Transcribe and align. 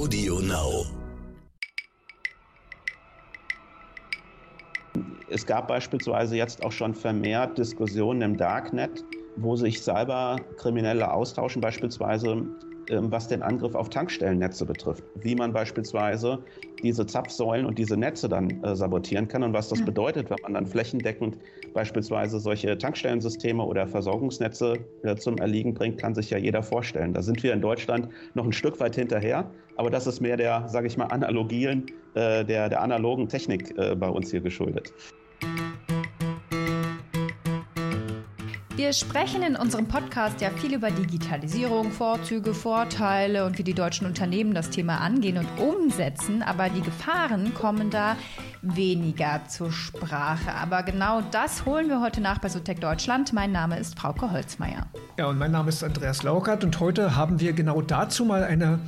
Audio 0.00 0.40
Now. 0.40 0.86
Es 5.28 5.44
gab 5.44 5.68
beispielsweise 5.68 6.36
jetzt 6.36 6.62
auch 6.62 6.72
schon 6.72 6.94
vermehrt 6.94 7.58
Diskussionen 7.58 8.22
im 8.22 8.36
Darknet, 8.38 9.04
wo 9.36 9.56
sich 9.56 9.82
Cyberkriminelle 9.82 11.12
austauschen, 11.12 11.60
beispielsweise 11.60 12.46
was 12.90 13.28
den 13.28 13.42
Angriff 13.42 13.74
auf 13.74 13.88
Tankstellennetze 13.88 14.64
betrifft. 14.64 15.04
Wie 15.14 15.34
man 15.34 15.52
beispielsweise 15.52 16.38
diese 16.82 17.06
Zapfsäulen 17.06 17.66
und 17.66 17.78
diese 17.78 17.96
Netze 17.96 18.28
dann 18.28 18.62
äh, 18.62 18.74
sabotieren 18.74 19.28
kann 19.28 19.42
und 19.42 19.52
was 19.52 19.68
das 19.68 19.84
bedeutet, 19.84 20.30
wenn 20.30 20.38
man 20.42 20.54
dann 20.54 20.66
flächendeckend 20.66 21.38
beispielsweise 21.72 22.40
solche 22.40 22.76
Tankstellensysteme 22.76 23.62
oder 23.62 23.86
Versorgungsnetze 23.86 24.78
äh, 25.02 25.16
zum 25.16 25.38
Erliegen 25.38 25.74
bringt, 25.74 25.98
kann 25.98 26.14
sich 26.14 26.30
ja 26.30 26.38
jeder 26.38 26.62
vorstellen. 26.62 27.12
Da 27.12 27.22
sind 27.22 27.42
wir 27.42 27.52
in 27.52 27.60
Deutschland 27.60 28.08
noch 28.34 28.44
ein 28.44 28.52
Stück 28.52 28.80
weit 28.80 28.94
hinterher, 28.94 29.50
aber 29.76 29.90
das 29.90 30.06
ist 30.06 30.20
mehr 30.20 30.36
der, 30.36 30.68
sage 30.68 30.86
ich 30.86 30.96
mal, 30.96 31.06
Analogien, 31.06 31.86
äh, 32.14 32.44
der, 32.44 32.68
der 32.68 32.82
analogen 32.82 33.28
Technik 33.28 33.74
bei 33.76 34.08
uns 34.08 34.30
hier 34.30 34.40
geschuldet. 34.40 34.92
Wir 38.80 38.94
sprechen 38.94 39.42
in 39.42 39.56
unserem 39.56 39.88
Podcast 39.88 40.40
ja 40.40 40.48
viel 40.48 40.72
über 40.72 40.90
Digitalisierung, 40.90 41.92
Vorzüge, 41.92 42.54
Vorteile 42.54 43.44
und 43.44 43.58
wie 43.58 43.62
die 43.62 43.74
deutschen 43.74 44.06
Unternehmen 44.06 44.54
das 44.54 44.70
Thema 44.70 45.02
angehen 45.02 45.36
und 45.36 45.46
umsetzen, 45.58 46.42
aber 46.42 46.70
die 46.70 46.80
Gefahren 46.80 47.52
kommen 47.52 47.90
da 47.90 48.16
weniger 48.62 49.42
zur 49.48 49.70
Sprache. 49.70 50.54
Aber 50.54 50.82
genau 50.82 51.20
das 51.20 51.66
holen 51.66 51.90
wir 51.90 52.00
heute 52.00 52.22
nach 52.22 52.38
bei 52.38 52.48
Sotec 52.48 52.80
Deutschland. 52.80 53.34
Mein 53.34 53.52
Name 53.52 53.78
ist 53.78 53.98
Frauke 53.98 54.32
Holzmeier. 54.32 54.86
Ja, 55.18 55.26
und 55.26 55.36
mein 55.36 55.50
Name 55.50 55.68
ist 55.68 55.84
Andreas 55.84 56.22
Laukert 56.22 56.64
und 56.64 56.80
heute 56.80 57.14
haben 57.14 57.38
wir 57.38 57.52
genau 57.52 57.82
dazu 57.82 58.24
mal 58.24 58.44
eine 58.44 58.78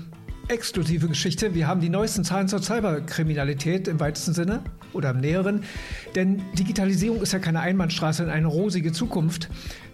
exklusive 0.53 1.09
Geschichte. 1.09 1.55
Wir 1.55 1.67
haben 1.67 1.81
die 1.81 1.89
neuesten 1.89 2.25
Zahlen 2.25 2.47
zur 2.47 2.63
Cyberkriminalität 2.63 3.89
im 3.89 3.99
weitesten 3.99 4.35
Sinne 4.35 4.63
oder 4.93 5.11
im 5.11 5.19
näheren. 5.19 5.65
Denn 6.15 6.43
Digitalisierung 6.53 7.23
ist 7.23 7.33
ja 7.33 7.39
keine 7.39 7.61
Einbahnstraße 7.61 8.23
in 8.23 8.29
eine 8.29 8.47
rosige 8.47 8.93
Zukunft. 8.93 9.49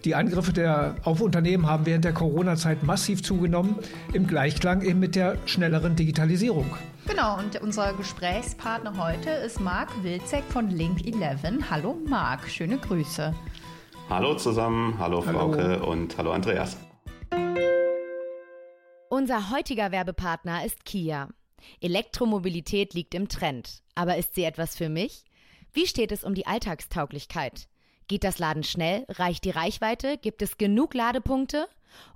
Die 0.04 0.14
Angriffe 0.16 0.52
der, 0.52 0.96
auf 1.04 1.20
Unternehmen 1.20 1.66
haben 1.66 1.86
während 1.86 2.04
der 2.04 2.12
Corona-Zeit 2.12 2.82
massiv 2.82 3.22
zugenommen, 3.22 3.76
im 4.12 4.26
Gleichklang 4.26 4.82
eben 4.82 4.98
mit 4.98 5.14
der 5.14 5.36
schnelleren 5.46 5.94
Digitalisierung. 5.94 6.66
Genau, 7.06 7.38
und 7.38 7.60
unser 7.62 7.94
Gesprächspartner 7.94 8.94
heute 8.98 9.30
ist 9.30 9.60
Marc 9.60 9.88
Wilczek 10.02 10.44
von 10.48 10.68
Link11. 10.70 11.70
Hallo 11.70 11.96
Marc, 12.08 12.48
schöne 12.48 12.78
Grüße. 12.78 13.32
Hallo 14.10 14.34
zusammen, 14.34 14.96
hallo, 14.98 15.24
hallo. 15.24 15.38
Frauke 15.38 15.80
und 15.80 16.18
hallo 16.18 16.32
Andreas. 16.32 16.76
Unser 19.18 19.50
heutiger 19.50 19.90
Werbepartner 19.90 20.64
ist 20.64 20.84
Kia. 20.84 21.28
Elektromobilität 21.80 22.94
liegt 22.94 23.16
im 23.16 23.28
Trend. 23.28 23.82
Aber 23.96 24.16
ist 24.16 24.36
sie 24.36 24.44
etwas 24.44 24.76
für 24.76 24.88
mich? 24.88 25.24
Wie 25.72 25.88
steht 25.88 26.12
es 26.12 26.22
um 26.22 26.34
die 26.34 26.46
Alltagstauglichkeit? 26.46 27.66
Geht 28.06 28.22
das 28.22 28.38
Laden 28.38 28.62
schnell? 28.62 29.04
Reicht 29.08 29.44
die 29.44 29.50
Reichweite? 29.50 30.18
Gibt 30.18 30.40
es 30.40 30.56
genug 30.56 30.94
Ladepunkte? 30.94 31.68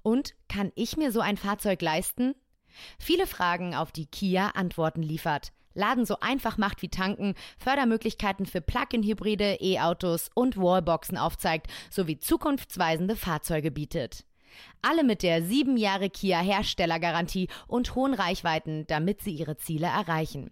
Und 0.05 0.34
kann 0.48 0.70
ich 0.77 0.97
mir 0.97 1.11
so 1.11 1.19
ein 1.19 1.36
Fahrzeug 1.36 1.83
leisten? 1.83 2.36
Viele 3.00 3.27
Fragen, 3.27 3.75
auf 3.75 3.91
die 3.91 4.06
Kia 4.06 4.50
Antworten 4.50 5.03
liefert. 5.03 5.50
Laden 5.75 6.06
so 6.06 6.20
einfach 6.20 6.56
macht 6.56 6.83
wie 6.83 6.89
tanken, 6.89 7.34
Fördermöglichkeiten 7.59 8.47
für 8.47 8.61
Plug-in-Hybride, 8.61 9.56
E-Autos 9.61 10.31
und 10.37 10.56
Wallboxen 10.56 11.19
aufzeigt, 11.19 11.66
sowie 11.91 12.20
zukunftsweisende 12.20 13.16
Fahrzeuge 13.16 13.72
bietet. 13.72 14.25
Alle 14.81 15.05
mit 15.05 15.22
der 15.22 15.42
sieben 15.42 15.77
Jahre 15.77 16.08
Kia 16.11 16.41
Herstellergarantie 16.41 17.48
und 17.67 17.95
hohen 17.95 18.14
Reichweiten, 18.14 18.86
damit 18.86 19.20
Sie 19.20 19.33
Ihre 19.33 19.56
Ziele 19.56 19.89
erreichen. 19.89 20.50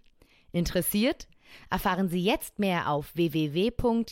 Interessiert? 0.52 1.28
Erfahren 1.70 2.08
Sie 2.08 2.22
jetzt 2.22 2.58
mehr 2.58 2.90
auf 2.90 3.14
www.kia.com. 3.14 4.10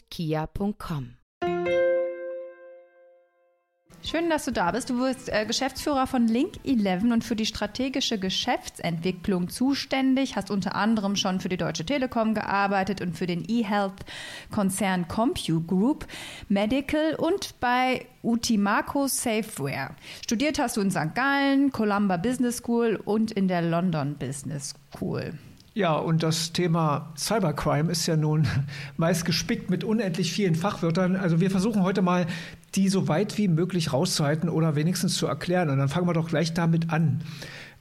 Schön, 4.05 4.31
dass 4.31 4.45
du 4.45 4.53
da 4.53 4.71
bist. 4.71 4.89
Du 4.89 5.05
bist 5.05 5.29
äh, 5.29 5.45
Geschäftsführer 5.45 6.07
von 6.07 6.29
Link11 6.29 7.13
und 7.13 7.25
für 7.25 7.37
die 7.37 7.45
strategische 7.45 8.19
Geschäftsentwicklung 8.19 9.49
zuständig, 9.49 10.37
hast 10.37 10.51
unter 10.51 10.75
anderem 10.75 11.17
schon 11.17 11.41
für 11.41 11.49
die 11.49 11.57
Deutsche 11.57 11.85
Telekom 11.85 12.33
gearbeitet 12.33 13.01
und 13.03 13.17
für 13.17 13.27
den 13.27 13.45
eHealth-Konzern 13.47 15.09
Compu 15.09 15.61
Group, 15.61 16.07
Medical 16.49 17.17
und 17.17 17.59
bei 17.61 18.07
Utimaco 18.23 19.09
Safeware. 19.09 19.91
Studiert 20.23 20.59
hast 20.59 20.77
du 20.77 20.81
in 20.81 20.91
St. 20.91 21.15
Gallen, 21.15 21.73
Columba 21.73 22.17
Business 22.17 22.59
School 22.59 23.01
und 23.05 23.33
in 23.33 23.49
der 23.49 23.63
London 23.63 24.17
Business 24.17 24.75
School. 24.95 25.35
Ja, 25.79 25.95
und 25.95 26.25
das 26.25 26.53
Thema 26.53 27.13
Cybercrime 27.17 27.93
ist 27.93 28.05
ja 28.09 28.17
nun 28.17 28.49
meist 28.97 29.25
gespickt 29.25 29.71
mit 29.71 29.85
unendlich 29.85 30.33
vielen 30.33 30.57
Fachwörtern. 30.57 31.15
Also 31.15 31.41
wir 31.41 31.53
versuchen 31.53 31.85
heute 31.85 32.03
mal, 32.03 32.27
die 32.75 32.89
so 32.89 33.09
weit 33.09 33.39
wie 33.39 33.49
möglich 33.49 33.93
rauszuhalten 33.93 34.49
oder 34.49 34.77
wenigstens 34.77 35.15
zu 35.15 35.27
erklären. 35.27 35.71
Und 35.71 35.79
dann 35.79 35.89
fangen 35.89 36.07
wir 36.07 36.15
doch 36.15 36.29
gleich 36.29 36.55
damit 36.55 36.91
an. 36.91 37.23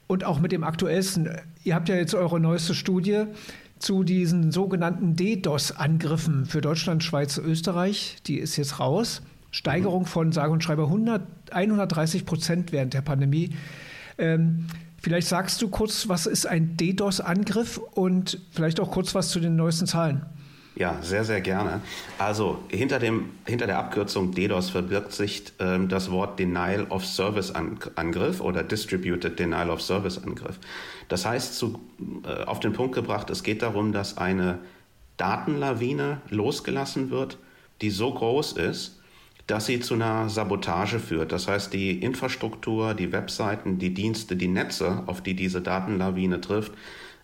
Und 0.08 0.24
auch 0.24 0.40
mit 0.40 0.52
dem 0.52 0.64
aktuellsten. 0.64 1.30
Ihr 1.64 1.76
habt 1.76 1.90
ja 1.90 1.96
jetzt 1.96 2.16
eure 2.16 2.40
neueste 2.40 2.74
Studie 2.74 3.26
zu 3.80 4.04
diesen 4.04 4.52
sogenannten 4.52 5.16
DDoS-Angriffen 5.16 6.46
für 6.46 6.62
Deutschland, 6.62 7.04
Schweiz, 7.04 7.38
Österreich. 7.38 8.18
Die 8.26 8.38
ist 8.38 8.56
jetzt 8.56 8.80
raus. 8.80 9.22
Steigerung 9.52 10.06
von 10.06 10.32
sage 10.32 10.52
und 10.52 10.64
schreibe 10.64 10.84
100, 10.84 11.22
130 11.52 12.26
Prozent 12.26 12.72
während 12.72 12.94
der 12.94 13.02
Pandemie. 13.02 13.52
Ähm, 14.18 14.68
Vielleicht 15.00 15.28
sagst 15.28 15.62
du 15.62 15.70
kurz, 15.70 16.10
was 16.10 16.26
ist 16.26 16.48
ein 16.48 16.76
DDoS-Angriff 16.76 17.78
und 17.78 18.40
vielleicht 18.52 18.80
auch 18.80 18.92
kurz 18.92 19.14
was 19.16 19.30
zu 19.30 19.40
den 19.40 19.56
neuesten 19.56 19.86
Zahlen. 19.86 20.26
Ja, 20.78 21.00
sehr, 21.02 21.24
sehr 21.24 21.42
gerne. 21.42 21.82
Also 22.20 22.60
hinter, 22.70 23.00
dem, 23.00 23.32
hinter 23.48 23.66
der 23.66 23.80
Abkürzung 23.80 24.32
DDoS 24.32 24.70
verbirgt 24.70 25.12
sich 25.12 25.46
ähm, 25.58 25.90
das 25.90 26.12
Wort 26.12 26.38
Denial 26.38 26.86
of 26.90 27.04
Service 27.04 27.52
Angriff 27.52 28.42
oder 28.42 28.62
Distributed 28.62 29.40
Denial 29.40 29.72
of 29.72 29.82
Service 29.82 30.24
Angriff. 30.24 30.60
Das 31.08 31.26
heißt, 31.26 31.56
zu, 31.56 31.80
äh, 32.24 32.44
auf 32.44 32.60
den 32.60 32.74
Punkt 32.74 32.94
gebracht, 32.94 33.32
es 33.32 33.42
geht 33.42 33.64
darum, 33.64 33.92
dass 33.92 34.18
eine 34.18 34.60
Datenlawine 35.18 36.22
losgelassen 36.30 37.10
wird, 37.10 37.40
die 37.82 37.90
so 37.90 38.14
groß 38.14 38.54
ist, 38.54 39.00
dass 39.48 39.66
sie 39.66 39.80
zu 39.80 39.96
einer 39.96 40.30
Sabotage 40.30 41.00
führt. 41.00 41.32
Das 41.32 41.48
heißt, 41.48 41.74
die 41.74 42.04
Infrastruktur, 42.04 42.94
die 42.94 43.12
Webseiten, 43.12 43.80
die 43.80 43.96
Dienste, 43.96 44.36
die 44.36 44.48
Netze, 44.48 45.04
auf 45.08 45.22
die 45.22 45.34
diese 45.34 45.62
Datenlawine 45.62 46.40
trifft, 46.40 46.74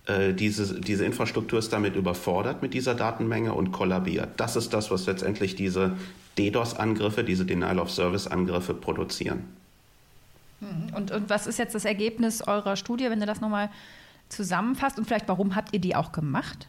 äh, 0.06 0.34
diese, 0.34 0.82
diese 0.82 1.06
Infrastruktur 1.06 1.60
ist 1.60 1.72
damit 1.72 1.96
überfordert 1.96 2.62
mit 2.62 2.74
dieser 2.74 2.96
Datenmenge 2.96 3.54
und 3.54 3.72
kollabiert. 3.72 4.30
Das 4.38 4.56
ist 4.56 4.74
das, 4.74 4.92
was 4.92 5.06
letztendlich 5.06 5.56
diese 5.56 5.96
DDoS-Angriffe, 6.38 7.24
diese 7.24 7.46
Denial-of-Service-Angriffe 7.46 8.74
produzieren. 8.74 9.44
Hm. 10.60 10.94
Und, 10.96 11.12
und 11.12 11.30
was 11.30 11.48
ist 11.48 11.58
jetzt 11.58 11.76
das 11.76 11.86
Ergebnis 11.86 12.42
eurer 12.42 12.76
Studie, 12.76 13.10
wenn 13.10 13.20
du 13.20 13.26
das 13.26 13.40
nochmal 13.40 13.70
zusammenfasst? 14.30 14.98
Und 14.98 15.06
vielleicht, 15.06 15.28
warum 15.28 15.56
habt 15.56 15.74
ihr 15.74 15.80
die 15.80 15.96
auch 15.96 16.12
gemacht? 16.12 16.68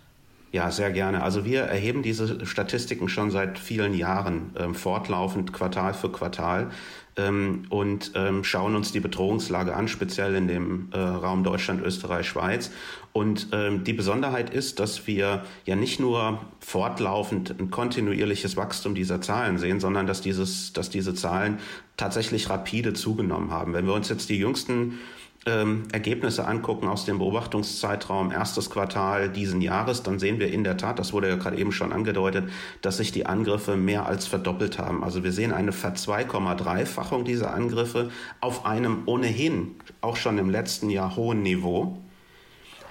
Ja, 0.54 0.70
sehr 0.70 0.92
gerne. 0.92 1.24
Also 1.24 1.44
wir 1.44 1.62
erheben 1.62 2.04
diese 2.04 2.46
Statistiken 2.46 3.08
schon 3.08 3.32
seit 3.32 3.58
vielen 3.58 3.92
Jahren 3.92 4.52
ähm, 4.56 4.76
fortlaufend 4.76 5.52
Quartal 5.52 5.94
für 5.94 6.12
Quartal 6.12 6.70
ähm, 7.16 7.64
und 7.70 8.12
ähm, 8.14 8.44
schauen 8.44 8.76
uns 8.76 8.92
die 8.92 9.00
Bedrohungslage 9.00 9.74
an, 9.74 9.88
speziell 9.88 10.32
in 10.36 10.46
dem 10.46 10.90
äh, 10.92 10.98
Raum 11.00 11.42
Deutschland, 11.42 11.82
Österreich, 11.84 12.28
Schweiz. 12.28 12.70
Und 13.12 13.48
ähm, 13.50 13.82
die 13.82 13.94
Besonderheit 13.94 14.50
ist, 14.50 14.78
dass 14.78 15.08
wir 15.08 15.42
ja 15.64 15.74
nicht 15.74 15.98
nur 15.98 16.38
fortlaufend 16.60 17.58
ein 17.58 17.72
kontinuierliches 17.72 18.56
Wachstum 18.56 18.94
dieser 18.94 19.20
Zahlen 19.20 19.58
sehen, 19.58 19.80
sondern 19.80 20.06
dass 20.06 20.20
dieses, 20.20 20.72
dass 20.72 20.88
diese 20.88 21.14
Zahlen 21.14 21.58
tatsächlich 21.96 22.48
rapide 22.48 22.92
zugenommen 22.92 23.50
haben. 23.50 23.72
Wenn 23.72 23.86
wir 23.86 23.94
uns 23.94 24.08
jetzt 24.08 24.28
die 24.28 24.38
jüngsten 24.38 25.00
ähm, 25.46 25.84
Ergebnisse 25.92 26.46
angucken 26.46 26.88
aus 26.88 27.04
dem 27.04 27.18
Beobachtungszeitraum 27.18 28.30
erstes 28.30 28.70
Quartal 28.70 29.28
diesen 29.28 29.60
Jahres, 29.60 30.02
dann 30.02 30.18
sehen 30.18 30.38
wir 30.38 30.52
in 30.52 30.64
der 30.64 30.76
Tat, 30.76 30.98
das 30.98 31.12
wurde 31.12 31.28
ja 31.28 31.36
gerade 31.36 31.58
eben 31.58 31.72
schon 31.72 31.92
angedeutet, 31.92 32.48
dass 32.82 32.96
sich 32.96 33.12
die 33.12 33.26
Angriffe 33.26 33.76
mehr 33.76 34.06
als 34.06 34.26
verdoppelt 34.26 34.78
haben. 34.78 35.04
Also 35.04 35.24
wir 35.24 35.32
sehen 35.32 35.52
eine 35.52 35.72
Ver2,3-fachung 35.72 37.24
dieser 37.24 37.52
Angriffe 37.54 38.10
auf 38.40 38.64
einem 38.64 39.02
ohnehin 39.06 39.76
auch 40.00 40.16
schon 40.16 40.38
im 40.38 40.50
letzten 40.50 40.90
Jahr 40.90 41.16
hohen 41.16 41.42
Niveau. 41.42 41.98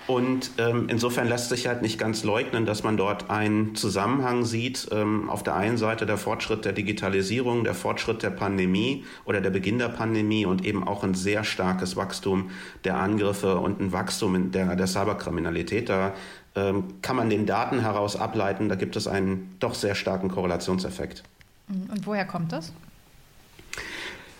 Und 0.05 0.51
ähm, 0.57 0.88
insofern 0.89 1.29
lässt 1.29 1.50
sich 1.50 1.67
halt 1.67 1.81
nicht 1.81 1.97
ganz 1.97 2.23
leugnen, 2.23 2.65
dass 2.65 2.83
man 2.83 2.97
dort 2.97 3.29
einen 3.29 3.75
Zusammenhang 3.75 4.44
sieht. 4.44 4.89
Ähm, 4.91 5.29
auf 5.29 5.44
der 5.44 5.55
einen 5.55 5.77
Seite 5.77 6.05
der 6.05 6.17
Fortschritt 6.17 6.65
der 6.65 6.73
Digitalisierung, 6.73 7.63
der 7.63 7.73
Fortschritt 7.73 8.21
der 8.21 8.31
Pandemie 8.31 9.05
oder 9.23 9.39
der 9.39 9.50
Beginn 9.50 9.79
der 9.79 9.89
Pandemie 9.89 10.45
und 10.45 10.65
eben 10.65 10.85
auch 10.85 11.03
ein 11.03 11.13
sehr 11.13 11.45
starkes 11.45 11.95
Wachstum 11.95 12.51
der 12.83 12.97
Angriffe 12.97 13.57
und 13.57 13.79
ein 13.79 13.94
Wachstum 13.94 14.51
der, 14.51 14.75
der 14.75 14.88
Cyberkriminalität. 14.88 15.88
Da 15.88 16.13
ähm, 16.55 16.95
kann 17.01 17.15
man 17.15 17.29
den 17.29 17.45
Daten 17.45 17.79
heraus 17.79 18.15
ableiten, 18.15 18.67
da 18.67 18.75
gibt 18.75 18.95
es 18.95 19.07
einen 19.07 19.55
doch 19.59 19.73
sehr 19.73 19.95
starken 19.95 20.29
Korrelationseffekt. 20.29 21.23
Und 21.69 22.05
woher 22.05 22.25
kommt 22.25 22.51
das? 22.51 22.73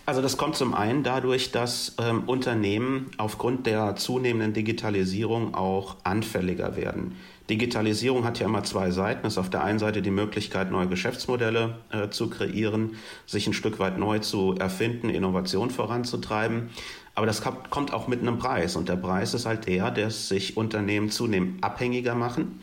Also 0.06 0.20
das 0.20 0.36
kommt 0.36 0.54
zum 0.56 0.74
einen 0.74 1.02
dadurch, 1.02 1.50
dass 1.50 1.94
ähm, 1.98 2.24
Unternehmen 2.26 3.10
aufgrund 3.16 3.66
der 3.66 3.96
zunehmenden 3.96 4.52
Digitalisierung 4.52 5.54
auch 5.54 5.96
anfälliger 6.04 6.76
werden. 6.76 7.16
Digitalisierung 7.48 8.24
hat 8.24 8.38
ja 8.38 8.46
immer 8.46 8.64
zwei 8.64 8.90
Seiten. 8.90 9.26
Es 9.26 9.34
ist 9.34 9.38
auf 9.38 9.50
der 9.50 9.64
einen 9.64 9.78
Seite 9.78 10.02
die 10.02 10.10
Möglichkeit, 10.10 10.70
neue 10.70 10.88
Geschäftsmodelle 10.88 11.78
äh, 11.90 12.08
zu 12.10 12.28
kreieren, 12.28 12.96
sich 13.26 13.46
ein 13.46 13.54
Stück 13.54 13.78
weit 13.78 13.98
neu 13.98 14.18
zu 14.18 14.54
erfinden, 14.58 15.08
Innovation 15.08 15.70
voranzutreiben. 15.70 16.70
Aber 17.14 17.26
das 17.26 17.42
kommt 17.42 17.92
auch 17.92 18.06
mit 18.06 18.20
einem 18.20 18.38
Preis. 18.38 18.76
Und 18.76 18.88
der 18.88 18.96
Preis 18.96 19.32
ist 19.32 19.46
halt 19.46 19.66
der, 19.66 19.90
dass 19.90 20.28
sich 20.28 20.56
Unternehmen 20.56 21.10
zunehmend 21.10 21.62
abhängiger 21.64 22.14
machen. 22.14 22.60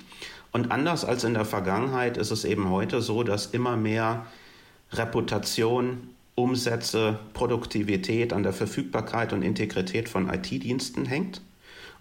Und 0.51 0.71
anders 0.71 1.05
als 1.05 1.23
in 1.23 1.33
der 1.33 1.45
Vergangenheit 1.45 2.17
ist 2.17 2.31
es 2.31 2.43
eben 2.45 2.69
heute 2.69 3.01
so, 3.01 3.23
dass 3.23 3.47
immer 3.47 3.77
mehr 3.77 4.25
Reputation, 4.91 6.09
Umsätze, 6.36 7.19
Produktivität 7.33 8.33
an 8.33 8.44
der 8.44 8.54
Verfügbarkeit 8.54 9.33
und 9.33 9.42
Integrität 9.42 10.10
von 10.10 10.30
IT-Diensten 10.30 11.06
hängt. 11.06 11.42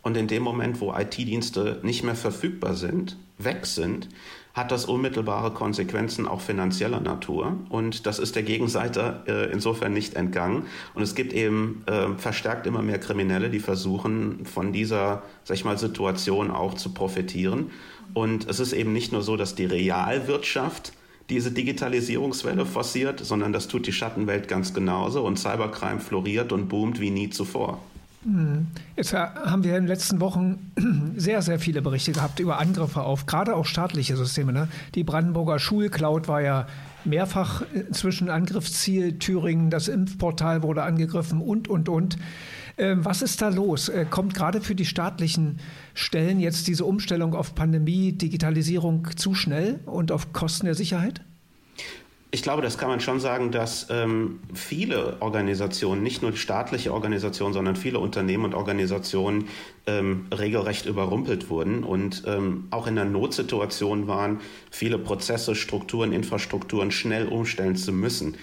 Und 0.02 0.16
in 0.16 0.28
dem 0.28 0.42
Moment, 0.42 0.80
wo 0.80 0.94
IT-Dienste 0.94 1.80
nicht 1.82 2.04
mehr 2.04 2.14
verfügbar 2.14 2.74
sind, 2.74 3.16
weg 3.38 3.66
sind, 3.66 4.08
hat 4.54 4.72
das 4.72 4.84
unmittelbare 4.84 5.52
Konsequenzen 5.52 6.26
auch 6.26 6.40
finanzieller 6.40 7.00
Natur. 7.00 7.56
Und 7.68 8.06
das 8.06 8.18
ist 8.18 8.34
der 8.34 8.42
Gegenseite 8.42 9.22
äh, 9.26 9.52
insofern 9.52 9.92
nicht 9.92 10.14
entgangen. 10.14 10.64
Und 10.94 11.02
es 11.02 11.14
gibt 11.14 11.32
eben 11.32 11.84
äh, 11.86 12.08
verstärkt 12.16 12.66
immer 12.66 12.82
mehr 12.82 12.98
Kriminelle, 12.98 13.50
die 13.50 13.60
versuchen, 13.60 14.44
von 14.46 14.72
dieser, 14.72 15.22
sag 15.44 15.56
ich 15.56 15.64
mal, 15.64 15.78
Situation 15.78 16.50
auch 16.50 16.74
zu 16.74 16.92
profitieren. 16.92 17.70
Und 18.12 18.48
es 18.48 18.58
ist 18.58 18.72
eben 18.72 18.92
nicht 18.92 19.12
nur 19.12 19.22
so, 19.22 19.36
dass 19.36 19.54
die 19.54 19.66
Realwirtschaft 19.66 20.92
diese 21.30 21.52
Digitalisierungswelle 21.52 22.66
forciert, 22.66 23.20
sondern 23.20 23.52
das 23.52 23.68
tut 23.68 23.86
die 23.86 23.92
Schattenwelt 23.92 24.48
ganz 24.48 24.74
genauso 24.74 25.24
und 25.24 25.38
Cybercrime 25.38 26.00
floriert 26.00 26.52
und 26.52 26.68
boomt 26.68 27.00
wie 27.00 27.10
nie 27.10 27.30
zuvor. 27.30 27.78
Hm. 28.24 28.66
Jetzt 28.96 29.14
haben 29.14 29.64
wir 29.64 29.76
in 29.76 29.84
den 29.84 29.88
letzten 29.88 30.20
Wochen 30.20 30.72
sehr, 31.16 31.40
sehr 31.40 31.58
viele 31.58 31.80
Berichte 31.80 32.12
gehabt 32.12 32.38
über 32.38 32.58
Angriffe 32.58 33.02
auf 33.02 33.24
gerade 33.24 33.56
auch 33.56 33.64
staatliche 33.64 34.16
Systeme. 34.16 34.52
Ne? 34.52 34.68
Die 34.94 35.04
Brandenburger 35.04 35.58
Schulcloud 35.58 36.28
war 36.28 36.42
ja 36.42 36.66
mehrfach 37.04 37.62
inzwischen 37.72 38.28
Angriffsziel. 38.28 39.18
Thüringen, 39.18 39.70
das 39.70 39.88
Impfportal 39.88 40.62
wurde 40.62 40.82
angegriffen 40.82 41.40
und, 41.40 41.68
und, 41.68 41.88
und. 41.88 42.18
Ähm, 42.80 43.04
was 43.04 43.20
ist 43.20 43.42
da 43.42 43.50
los? 43.50 43.90
Äh, 43.90 44.06
kommt 44.08 44.32
gerade 44.32 44.62
für 44.62 44.74
die 44.74 44.86
staatlichen 44.86 45.58
Stellen 45.92 46.40
jetzt 46.40 46.66
diese 46.66 46.86
Umstellung 46.86 47.34
auf 47.34 47.54
Pandemie, 47.54 48.12
Digitalisierung 48.12 49.06
zu 49.16 49.34
schnell 49.34 49.80
und 49.84 50.10
auf 50.10 50.32
Kosten 50.32 50.64
der 50.64 50.74
Sicherheit? 50.74 51.20
Ich 52.30 52.42
glaube, 52.42 52.62
das 52.62 52.78
kann 52.78 52.88
man 52.88 53.00
schon 53.00 53.20
sagen, 53.20 53.50
dass 53.50 53.88
ähm, 53.90 54.38
viele 54.54 55.20
Organisationen, 55.20 56.02
nicht 56.02 56.22
nur 56.22 56.34
staatliche 56.34 56.94
Organisationen, 56.94 57.52
sondern 57.52 57.76
viele 57.76 57.98
Unternehmen 57.98 58.46
und 58.46 58.54
Organisationen 58.54 59.48
ähm, 59.86 60.26
regelrecht 60.32 60.86
überrumpelt 60.86 61.50
wurden 61.50 61.84
und 61.84 62.22
ähm, 62.26 62.68
auch 62.70 62.86
in 62.86 62.98
einer 62.98 63.10
Notsituation 63.10 64.06
waren, 64.06 64.40
viele 64.70 64.96
Prozesse, 64.96 65.54
Strukturen, 65.54 66.12
Infrastrukturen 66.12 66.92
schnell 66.92 67.26
umstellen 67.26 67.76
zu 67.76 67.92
müssen. 67.92 68.36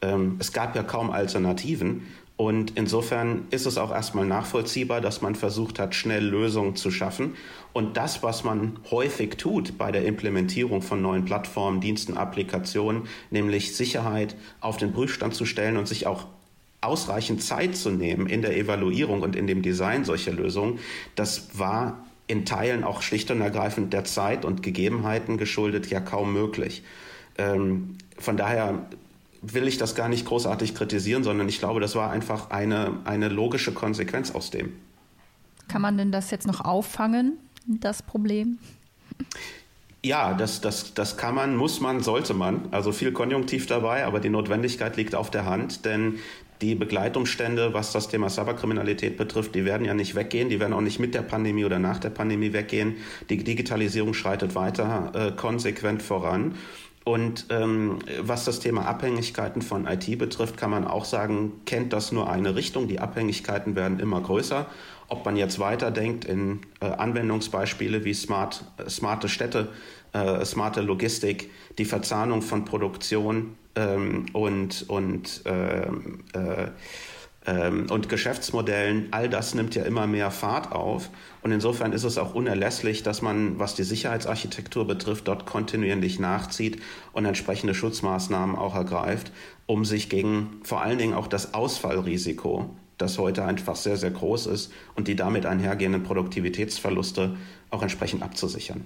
Ähm, 0.00 0.36
es 0.38 0.52
gab 0.52 0.74
ja 0.76 0.82
kaum 0.82 1.10
Alternativen 1.10 2.06
und 2.36 2.72
insofern 2.76 3.46
ist 3.50 3.66
es 3.66 3.78
auch 3.78 3.92
erstmal 3.92 4.26
nachvollziehbar, 4.26 5.00
dass 5.00 5.20
man 5.20 5.34
versucht 5.34 5.78
hat, 5.78 5.94
schnell 5.94 6.24
Lösungen 6.24 6.76
zu 6.76 6.90
schaffen. 6.90 7.34
Und 7.72 7.96
das, 7.96 8.22
was 8.22 8.42
man 8.42 8.78
häufig 8.90 9.36
tut 9.36 9.78
bei 9.78 9.92
der 9.92 10.04
Implementierung 10.04 10.82
von 10.82 11.02
neuen 11.02 11.24
Plattformen, 11.24 11.80
Diensten, 11.80 12.16
Applikationen, 12.16 13.02
nämlich 13.30 13.76
Sicherheit 13.76 14.34
auf 14.60 14.76
den 14.76 14.92
Prüfstand 14.92 15.34
zu 15.34 15.44
stellen 15.46 15.76
und 15.76 15.86
sich 15.86 16.06
auch 16.06 16.26
ausreichend 16.80 17.42
Zeit 17.42 17.76
zu 17.76 17.90
nehmen 17.90 18.26
in 18.26 18.42
der 18.42 18.56
Evaluierung 18.56 19.22
und 19.22 19.36
in 19.36 19.46
dem 19.46 19.62
Design 19.62 20.04
solcher 20.04 20.32
Lösungen, 20.32 20.80
das 21.14 21.58
war 21.58 22.04
in 22.26 22.44
Teilen 22.44 22.82
auch 22.82 23.02
schlicht 23.02 23.30
und 23.30 23.40
ergreifend 23.40 23.92
der 23.92 24.04
Zeit 24.04 24.44
und 24.44 24.62
Gegebenheiten 24.62 25.38
geschuldet 25.38 25.88
ja 25.90 26.00
kaum 26.00 26.32
möglich. 26.32 26.82
Ähm, 27.38 27.98
von 28.18 28.36
daher 28.36 28.86
will 29.42 29.66
ich 29.66 29.76
das 29.76 29.94
gar 29.94 30.08
nicht 30.08 30.24
großartig 30.24 30.74
kritisieren, 30.74 31.24
sondern 31.24 31.48
ich 31.48 31.58
glaube, 31.58 31.80
das 31.80 31.94
war 31.94 32.10
einfach 32.10 32.50
eine, 32.50 32.98
eine 33.04 33.28
logische 33.28 33.72
Konsequenz 33.72 34.30
aus 34.30 34.50
dem. 34.50 34.72
Kann 35.68 35.82
man 35.82 35.98
denn 35.98 36.12
das 36.12 36.30
jetzt 36.30 36.46
noch 36.46 36.60
auffangen, 36.60 37.38
das 37.66 38.02
Problem? 38.02 38.58
Ja, 40.04 40.34
das, 40.34 40.60
das, 40.60 40.94
das 40.94 41.16
kann 41.16 41.34
man, 41.34 41.56
muss 41.56 41.80
man, 41.80 42.00
sollte 42.00 42.34
man. 42.34 42.68
Also 42.72 42.90
viel 42.92 43.12
Konjunktiv 43.12 43.66
dabei, 43.66 44.04
aber 44.04 44.20
die 44.20 44.30
Notwendigkeit 44.30 44.96
liegt 44.96 45.14
auf 45.14 45.30
der 45.30 45.44
Hand, 45.44 45.84
denn 45.84 46.18
die 46.60 46.74
Begleitumstände, 46.74 47.74
was 47.74 47.92
das 47.92 48.08
Thema 48.08 48.28
Cyberkriminalität 48.28 49.16
betrifft, 49.16 49.54
die 49.54 49.64
werden 49.64 49.84
ja 49.84 49.94
nicht 49.94 50.14
weggehen, 50.14 50.48
die 50.48 50.60
werden 50.60 50.72
auch 50.72 50.80
nicht 50.80 51.00
mit 51.00 51.14
der 51.14 51.22
Pandemie 51.22 51.64
oder 51.64 51.78
nach 51.78 51.98
der 51.98 52.10
Pandemie 52.10 52.52
weggehen. 52.52 52.96
Die 53.30 53.42
Digitalisierung 53.42 54.14
schreitet 54.14 54.54
weiter 54.54 55.12
äh, 55.14 55.32
konsequent 55.32 56.02
voran. 56.02 56.54
Und 57.04 57.46
ähm, 57.50 57.98
was 58.20 58.44
das 58.44 58.60
Thema 58.60 58.86
Abhängigkeiten 58.86 59.60
von 59.60 59.86
IT 59.86 60.18
betrifft, 60.18 60.56
kann 60.56 60.70
man 60.70 60.86
auch 60.86 61.04
sagen, 61.04 61.52
kennt 61.66 61.92
das 61.92 62.12
nur 62.12 62.30
eine 62.30 62.54
Richtung. 62.54 62.86
Die 62.86 63.00
Abhängigkeiten 63.00 63.74
werden 63.74 63.98
immer 63.98 64.20
größer. 64.20 64.66
Ob 65.08 65.24
man 65.24 65.36
jetzt 65.36 65.58
weiterdenkt 65.58 66.24
in 66.24 66.60
äh, 66.80 66.86
Anwendungsbeispiele 66.86 68.04
wie 68.04 68.14
smart, 68.14 68.64
äh, 68.78 68.88
smarte 68.88 69.28
Städte, 69.28 69.68
äh, 70.12 70.44
smarte 70.44 70.80
Logistik, 70.80 71.50
die 71.78 71.84
Verzahnung 71.84 72.40
von 72.40 72.64
Produktion 72.64 73.56
ähm, 73.74 74.26
und, 74.32 74.88
und 74.88 75.42
ähm, 75.44 76.20
äh, 76.34 76.68
ähm, 77.46 77.86
und 77.90 78.08
Geschäftsmodellen, 78.08 79.08
all 79.10 79.28
das 79.28 79.54
nimmt 79.54 79.74
ja 79.74 79.84
immer 79.84 80.06
mehr 80.06 80.30
Fahrt 80.30 80.72
auf. 80.72 81.10
Und 81.42 81.50
insofern 81.50 81.92
ist 81.92 82.04
es 82.04 82.18
auch 82.18 82.34
unerlässlich, 82.34 83.02
dass 83.02 83.20
man, 83.20 83.58
was 83.58 83.74
die 83.74 83.82
Sicherheitsarchitektur 83.82 84.86
betrifft, 84.86 85.26
dort 85.28 85.44
kontinuierlich 85.44 86.20
nachzieht 86.20 86.80
und 87.12 87.24
entsprechende 87.24 87.74
Schutzmaßnahmen 87.74 88.54
auch 88.54 88.74
ergreift, 88.74 89.32
um 89.66 89.84
sich 89.84 90.08
gegen 90.08 90.60
vor 90.62 90.82
allen 90.82 90.98
Dingen 90.98 91.14
auch 91.14 91.26
das 91.26 91.54
Ausfallrisiko, 91.54 92.70
das 92.98 93.18
heute 93.18 93.44
einfach 93.44 93.74
sehr, 93.74 93.96
sehr 93.96 94.12
groß 94.12 94.46
ist 94.46 94.72
und 94.94 95.08
die 95.08 95.16
damit 95.16 95.44
einhergehenden 95.44 96.04
Produktivitätsverluste 96.04 97.36
auch 97.70 97.82
entsprechend 97.82 98.22
abzusichern. 98.22 98.84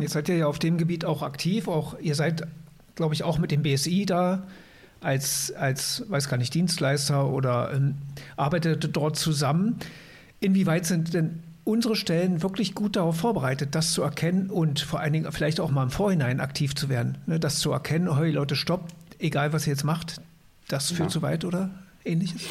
Jetzt 0.00 0.12
seid 0.12 0.28
ihr 0.28 0.36
ja 0.36 0.46
auf 0.46 0.58
dem 0.58 0.76
Gebiet 0.76 1.06
auch 1.06 1.22
aktiv, 1.22 1.68
auch 1.68 1.98
ihr 2.00 2.14
seid, 2.14 2.46
glaube 2.94 3.14
ich, 3.14 3.22
auch 3.22 3.38
mit 3.38 3.50
dem 3.50 3.62
BSI 3.62 4.04
da 4.04 4.46
als, 5.04 5.52
als 5.52 6.04
weiß 6.08 6.28
gar 6.28 6.36
nicht, 6.36 6.54
Dienstleister 6.54 7.28
oder 7.28 7.72
ähm, 7.74 7.96
arbeitet 8.36 8.96
dort 8.96 9.16
zusammen. 9.16 9.76
Inwieweit 10.40 10.86
sind 10.86 11.14
denn 11.14 11.42
unsere 11.64 11.96
Stellen 11.96 12.42
wirklich 12.42 12.74
gut 12.74 12.96
darauf 12.96 13.16
vorbereitet, 13.16 13.74
das 13.74 13.92
zu 13.92 14.02
erkennen 14.02 14.50
und 14.50 14.80
vor 14.80 15.00
allen 15.00 15.12
Dingen 15.12 15.32
vielleicht 15.32 15.60
auch 15.60 15.70
mal 15.70 15.82
im 15.82 15.90
Vorhinein 15.90 16.40
aktiv 16.40 16.74
zu 16.74 16.88
werden? 16.88 17.18
Ne, 17.26 17.40
das 17.40 17.58
zu 17.58 17.72
erkennen, 17.72 18.16
hey 18.16 18.30
Leute, 18.30 18.56
stopp, 18.56 18.88
egal 19.18 19.52
was 19.52 19.66
ihr 19.66 19.72
jetzt 19.72 19.84
macht, 19.84 20.20
das 20.68 20.88
führt 20.88 21.00
ja. 21.00 21.08
zu 21.08 21.22
weit 21.22 21.44
oder 21.44 21.70
ähnliches? 22.04 22.42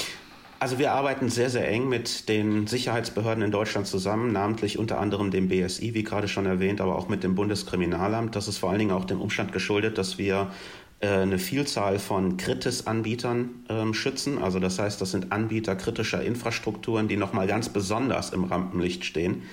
Also 0.60 0.80
wir 0.80 0.94
arbeiten 0.94 1.30
sehr, 1.30 1.50
sehr 1.50 1.68
eng 1.68 1.90
mit 1.90 2.30
den 2.30 2.68
Sicherheitsbehörden 2.68 3.44
in 3.44 3.52
Deutschland 3.52 3.86
zusammen, 3.86 4.32
namentlich 4.32 4.80
unter 4.80 4.98
anderem 4.98 5.30
dem 5.30 5.50
BSI, 5.50 5.94
wie 5.94 6.04
gerade 6.04 6.30
schon 6.30 6.46
erwähnt, 6.46 6.80
aber 6.80 6.96
auch 6.98 7.10
mit 7.10 7.22
dem 7.22 7.36
Bundeskriminalamt. 7.36 8.34
Das 8.34 8.48
ist 8.48 8.60
vor 8.60 8.70
allen 8.70 8.80
Dingen 8.80 8.92
auch 8.92 9.04
dem 9.04 9.20
Umstand 9.20 9.52
geschuldet, 9.52 9.98
dass 9.98 10.18
wir 10.18 10.52
eine 11.08 11.40
Vielzahl 11.40 12.00
von 12.00 12.38
Kritis-Anbietern 12.38 13.50
ähm, 13.70 13.94
schützen. 13.94 14.38
Also 14.38 14.60
das 14.60 14.80
heißt, 14.80 15.02
das 15.02 15.12
sind 15.12 15.32
Anbieter 15.32 15.76
kritischer 15.76 16.24
Infrastrukturen, 16.24 17.08
die 17.08 17.18
nochmal 17.18 17.48
ganz 17.48 17.70
besonders 17.70 18.32
im 18.32 18.46
Rampenlicht 18.46 19.04
stehen. 19.04 19.44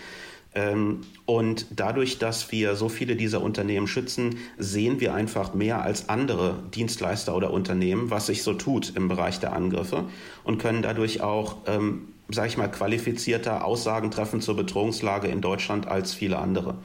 Ähm, 0.55 1.03
und 1.27 1.67
dadurch, 1.71 2.19
dass 2.19 2.51
wir 2.51 2.75
so 2.75 2.89
viele 2.89 3.15
dieser 3.17 3.41
Unternehmen 3.43 3.87
schützen, 3.87 4.37
sehen 4.59 5.01
wir 5.01 5.15
einfach 5.15 5.55
mehr 5.55 5.83
als 5.83 6.09
andere 6.09 6.63
Dienstleister 6.75 7.37
oder 7.37 7.53
Unternehmen, 7.53 8.11
was 8.11 8.27
sich 8.27 8.43
so 8.43 8.55
tut 8.55 8.93
im 8.97 9.09
Bereich 9.09 9.39
der 9.39 9.53
Angriffe 9.53 10.05
und 10.43 10.59
können 10.59 10.83
dadurch 10.83 11.21
auch, 11.21 11.59
ähm, 11.67 12.09
sage 12.29 12.49
ich 12.49 12.57
mal, 12.57 12.69
qualifizierter 12.69 13.65
Aussagen 13.65 14.11
treffen 14.11 14.41
zur 14.41 14.57
Bedrohungslage 14.57 15.29
in 15.29 15.41
Deutschland 15.41 15.87
als 15.87 16.15
viele 16.15 16.39
andere. 16.39 16.79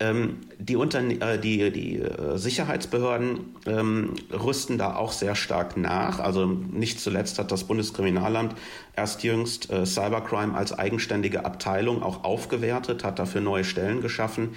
Ähm, 0.00 0.38
die, 0.58 0.76
Unterne 0.76 1.20
äh, 1.20 1.38
die, 1.38 1.70
die 1.70 1.98
äh, 1.98 2.38
Sicherheitsbehörden 2.38 3.54
ähm, 3.66 4.14
rüsten 4.32 4.78
da 4.78 4.96
auch 4.96 5.12
sehr 5.12 5.34
stark 5.34 5.76
nach. 5.76 6.20
Also 6.20 6.46
nicht 6.46 7.00
zuletzt 7.00 7.38
hat 7.38 7.52
das 7.52 7.64
Bundeskriminalamt 7.64 8.54
erst 8.96 9.22
jüngst 9.24 9.70
äh, 9.70 9.84
Cybercrime 9.84 10.54
als 10.54 10.72
eigenständige 10.72 11.44
Abteilung 11.44 12.02
auch 12.02 12.24
aufgewertet, 12.24 13.04
hat 13.04 13.18
dafür 13.18 13.42
neue 13.42 13.64
Stellen 13.64 14.00
geschaffen. 14.00 14.54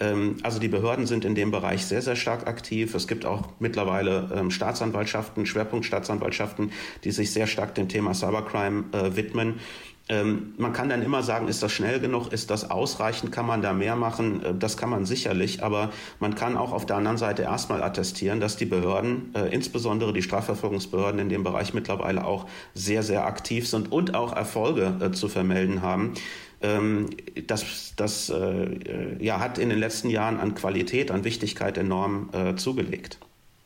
Ähm, 0.00 0.36
also 0.42 0.58
die 0.58 0.68
Behörden 0.68 1.06
sind 1.06 1.26
in 1.26 1.34
dem 1.34 1.50
Bereich 1.50 1.84
sehr, 1.84 2.00
sehr 2.00 2.16
stark 2.16 2.46
aktiv. 2.46 2.94
Es 2.94 3.06
gibt 3.06 3.26
auch 3.26 3.48
mittlerweile 3.58 4.30
ähm, 4.34 4.50
Staatsanwaltschaften, 4.50 5.44
Schwerpunktstaatsanwaltschaften, 5.44 6.72
die 7.04 7.10
sich 7.10 7.32
sehr 7.32 7.46
stark 7.46 7.74
dem 7.74 7.88
Thema 7.88 8.14
Cybercrime 8.14 8.84
äh, 8.92 9.14
widmen. 9.14 9.60
Ähm, 10.08 10.54
man 10.56 10.72
kann 10.72 10.88
dann 10.88 11.02
immer 11.02 11.24
sagen, 11.24 11.48
ist 11.48 11.62
das 11.64 11.72
schnell 11.72 11.98
genug, 11.98 12.32
ist 12.32 12.50
das 12.50 12.70
ausreichend, 12.70 13.32
kann 13.32 13.44
man 13.44 13.60
da 13.60 13.72
mehr 13.72 13.96
machen? 13.96 14.44
Äh, 14.44 14.54
das 14.54 14.76
kann 14.76 14.88
man 14.88 15.04
sicherlich, 15.04 15.64
aber 15.64 15.90
man 16.20 16.36
kann 16.36 16.56
auch 16.56 16.72
auf 16.72 16.86
der 16.86 16.96
anderen 16.96 17.18
Seite 17.18 17.42
erstmal 17.42 17.82
attestieren, 17.82 18.38
dass 18.38 18.56
die 18.56 18.66
Behörden, 18.66 19.34
äh, 19.34 19.52
insbesondere 19.52 20.12
die 20.12 20.22
Strafverfolgungsbehörden 20.22 21.18
in 21.18 21.28
dem 21.28 21.42
Bereich 21.42 21.74
mittlerweile 21.74 22.24
auch 22.24 22.46
sehr, 22.74 23.02
sehr 23.02 23.26
aktiv 23.26 23.68
sind 23.68 23.90
und 23.90 24.14
auch 24.14 24.32
Erfolge 24.32 24.94
äh, 25.00 25.10
zu 25.10 25.28
vermelden 25.28 25.82
haben. 25.82 26.14
Ähm, 26.62 27.10
das 27.48 27.94
das 27.96 28.30
äh, 28.30 29.22
ja, 29.22 29.40
hat 29.40 29.58
in 29.58 29.70
den 29.70 29.78
letzten 29.78 30.08
Jahren 30.08 30.38
an 30.38 30.54
Qualität, 30.54 31.10
an 31.10 31.24
Wichtigkeit 31.24 31.76
enorm 31.78 32.30
äh, 32.32 32.54
zugelegt. 32.54 33.18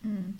Mhm. 0.02 0.38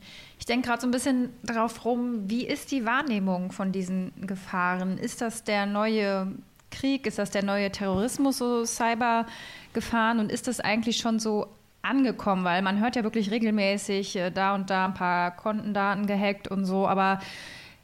Ich 0.50 0.52
denke 0.52 0.66
gerade 0.66 0.80
so 0.80 0.88
ein 0.88 0.90
bisschen 0.90 1.28
darauf 1.44 1.84
rum, 1.84 2.28
wie 2.28 2.44
ist 2.44 2.72
die 2.72 2.84
Wahrnehmung 2.84 3.52
von 3.52 3.70
diesen 3.70 4.10
Gefahren? 4.26 4.98
Ist 4.98 5.20
das 5.20 5.44
der 5.44 5.64
neue 5.64 6.26
Krieg? 6.72 7.06
Ist 7.06 7.20
das 7.20 7.30
der 7.30 7.44
neue 7.44 7.70
Terrorismus, 7.70 8.38
so 8.38 8.64
Cybergefahren? 8.64 10.18
Und 10.18 10.32
ist 10.32 10.48
das 10.48 10.58
eigentlich 10.58 10.96
schon 10.96 11.20
so 11.20 11.46
angekommen? 11.82 12.42
Weil 12.42 12.62
man 12.62 12.80
hört 12.80 12.96
ja 12.96 13.04
wirklich 13.04 13.30
regelmäßig 13.30 14.16
äh, 14.16 14.30
da 14.32 14.56
und 14.56 14.70
da 14.70 14.86
ein 14.86 14.94
paar 14.94 15.36
Kontendaten 15.36 16.06
gehackt 16.06 16.48
und 16.48 16.64
so, 16.64 16.88
aber 16.88 17.20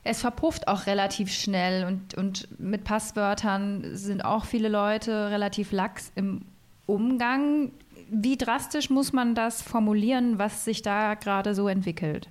es 0.02 0.20
verpufft 0.20 0.66
auch 0.66 0.86
relativ 0.86 1.30
schnell 1.30 1.84
und, 1.84 2.14
und 2.14 2.48
mit 2.58 2.82
Passwörtern 2.82 3.94
sind 3.94 4.24
auch 4.24 4.44
viele 4.44 4.68
Leute 4.68 5.30
relativ 5.30 5.70
lax 5.70 6.10
im 6.16 6.42
Umgang. 6.86 7.70
Wie 8.10 8.36
drastisch 8.36 8.90
muss 8.90 9.12
man 9.12 9.36
das 9.36 9.62
formulieren, 9.62 10.40
was 10.40 10.64
sich 10.64 10.82
da 10.82 11.14
gerade 11.14 11.54
so 11.54 11.68
entwickelt? 11.68 12.28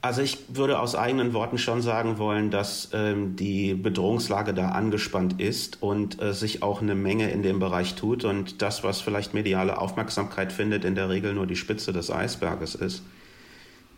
Also 0.00 0.22
ich 0.22 0.38
würde 0.48 0.78
aus 0.78 0.94
eigenen 0.94 1.32
Worten 1.32 1.58
schon 1.58 1.82
sagen 1.82 2.18
wollen, 2.18 2.52
dass 2.52 2.90
ähm, 2.92 3.34
die 3.34 3.74
Bedrohungslage 3.74 4.54
da 4.54 4.68
angespannt 4.68 5.40
ist 5.40 5.82
und 5.82 6.22
äh, 6.22 6.32
sich 6.32 6.62
auch 6.62 6.80
eine 6.80 6.94
Menge 6.94 7.30
in 7.30 7.42
dem 7.42 7.58
Bereich 7.58 7.96
tut 7.96 8.24
und 8.24 8.62
das, 8.62 8.84
was 8.84 9.00
vielleicht 9.00 9.34
mediale 9.34 9.78
Aufmerksamkeit 9.78 10.52
findet, 10.52 10.84
in 10.84 10.94
der 10.94 11.08
Regel 11.08 11.34
nur 11.34 11.48
die 11.48 11.56
Spitze 11.56 11.92
des 11.92 12.12
Eisberges 12.12 12.76
ist. 12.76 13.02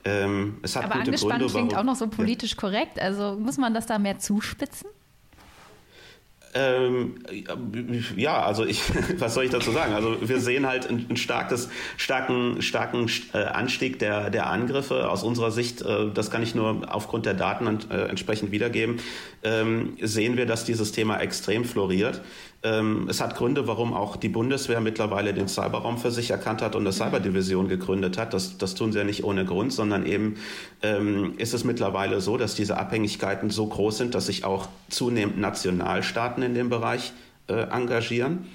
Ähm, 0.04 0.56
es 0.62 0.74
hat 0.74 0.84
Aber 0.84 0.94
gute 0.94 1.06
angespannt 1.06 1.40
Gründe, 1.40 1.52
klingt 1.52 1.76
auch 1.76 1.84
noch 1.84 1.96
so 1.96 2.08
politisch 2.08 2.52
ja. 2.52 2.56
korrekt. 2.56 2.98
Also 2.98 3.38
muss 3.38 3.58
man 3.58 3.74
das 3.74 3.84
da 3.84 3.98
mehr 3.98 4.18
zuspitzen? 4.18 4.88
Ähm, 6.52 7.16
ja, 8.16 8.42
also 8.42 8.64
ich, 8.64 8.82
was 9.18 9.34
soll 9.34 9.44
ich 9.44 9.50
dazu 9.50 9.70
sagen? 9.70 9.94
Also 9.94 10.16
wir 10.20 10.40
sehen 10.40 10.66
halt 10.66 10.88
ein, 10.88 11.06
ein 11.08 11.16
starkes, 11.16 11.68
starken, 11.96 12.60
starken 12.60 13.08
äh, 13.32 13.38
Anstieg 13.38 13.98
der, 13.98 14.30
der 14.30 14.48
Angriffe. 14.48 15.08
Aus 15.08 15.22
unserer 15.22 15.52
Sicht, 15.52 15.82
äh, 15.82 16.10
das 16.12 16.30
kann 16.30 16.42
ich 16.42 16.54
nur 16.54 16.82
aufgrund 16.92 17.26
der 17.26 17.34
Daten 17.34 17.66
äh, 17.90 18.08
entsprechend 18.08 18.50
wiedergeben, 18.50 18.96
ähm, 19.44 19.96
sehen 20.00 20.36
wir, 20.36 20.46
dass 20.46 20.64
dieses 20.64 20.92
Thema 20.92 21.18
extrem 21.20 21.64
floriert. 21.64 22.20
Ähm, 22.62 23.06
es 23.08 23.22
hat 23.22 23.36
Gründe, 23.36 23.66
warum 23.66 23.94
auch 23.94 24.16
die 24.16 24.28
Bundeswehr 24.28 24.80
mittlerweile 24.82 25.32
den 25.32 25.48
Cyberraum 25.48 25.96
für 25.96 26.10
sich 26.10 26.30
erkannt 26.30 26.60
hat 26.60 26.76
und 26.76 26.82
eine 26.82 26.92
Cyberdivision 26.92 27.68
gegründet 27.68 28.18
hat. 28.18 28.34
Das, 28.34 28.58
das 28.58 28.74
tun 28.74 28.92
sie 28.92 28.98
ja 28.98 29.04
nicht 29.04 29.24
ohne 29.24 29.46
Grund, 29.46 29.72
sondern 29.72 30.04
eben 30.04 30.36
ähm, 30.82 31.34
ist 31.38 31.54
es 31.54 31.64
mittlerweile 31.64 32.20
so, 32.20 32.36
dass 32.36 32.54
diese 32.54 32.76
Abhängigkeiten 32.76 33.48
so 33.48 33.66
groß 33.66 33.96
sind, 33.96 34.14
dass 34.14 34.26
sich 34.26 34.44
auch 34.44 34.68
zunehmend 34.90 35.38
Nationalstaaten 35.38 36.39
in 36.42 36.54
dem 36.54 36.68
Bereich 36.68 37.12
äh, 37.48 37.54
engagieren. 37.54 38.46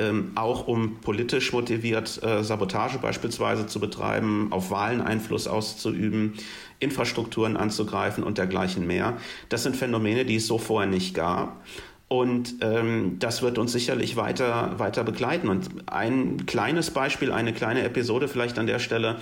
Ähm, 0.00 0.30
auch 0.36 0.68
um 0.68 1.00
politisch 1.00 1.52
motiviert 1.52 2.22
äh, 2.22 2.44
Sabotage 2.44 2.98
beispielsweise 2.98 3.66
zu 3.66 3.80
betreiben, 3.80 4.48
auf 4.50 4.70
Wahlen 4.70 5.00
Einfluss 5.00 5.48
auszuüben, 5.48 6.34
Infrastrukturen 6.78 7.56
anzugreifen 7.56 8.22
und 8.22 8.38
dergleichen 8.38 8.86
mehr. 8.86 9.16
Das 9.48 9.64
sind 9.64 9.74
Phänomene, 9.74 10.24
die 10.24 10.36
es 10.36 10.46
so 10.46 10.58
vorher 10.58 10.88
nicht 10.88 11.14
gab. 11.14 11.60
Und 12.06 12.54
ähm, 12.62 13.16
das 13.18 13.42
wird 13.42 13.58
uns 13.58 13.72
sicherlich 13.72 14.16
weiter, 14.16 14.78
weiter 14.78 15.04
begleiten. 15.04 15.48
Und 15.48 15.68
ein 15.86 16.46
kleines 16.46 16.90
Beispiel, 16.90 17.32
eine 17.32 17.52
kleine 17.52 17.82
Episode 17.82 18.28
vielleicht 18.28 18.58
an 18.58 18.66
der 18.66 18.78
Stelle. 18.78 19.16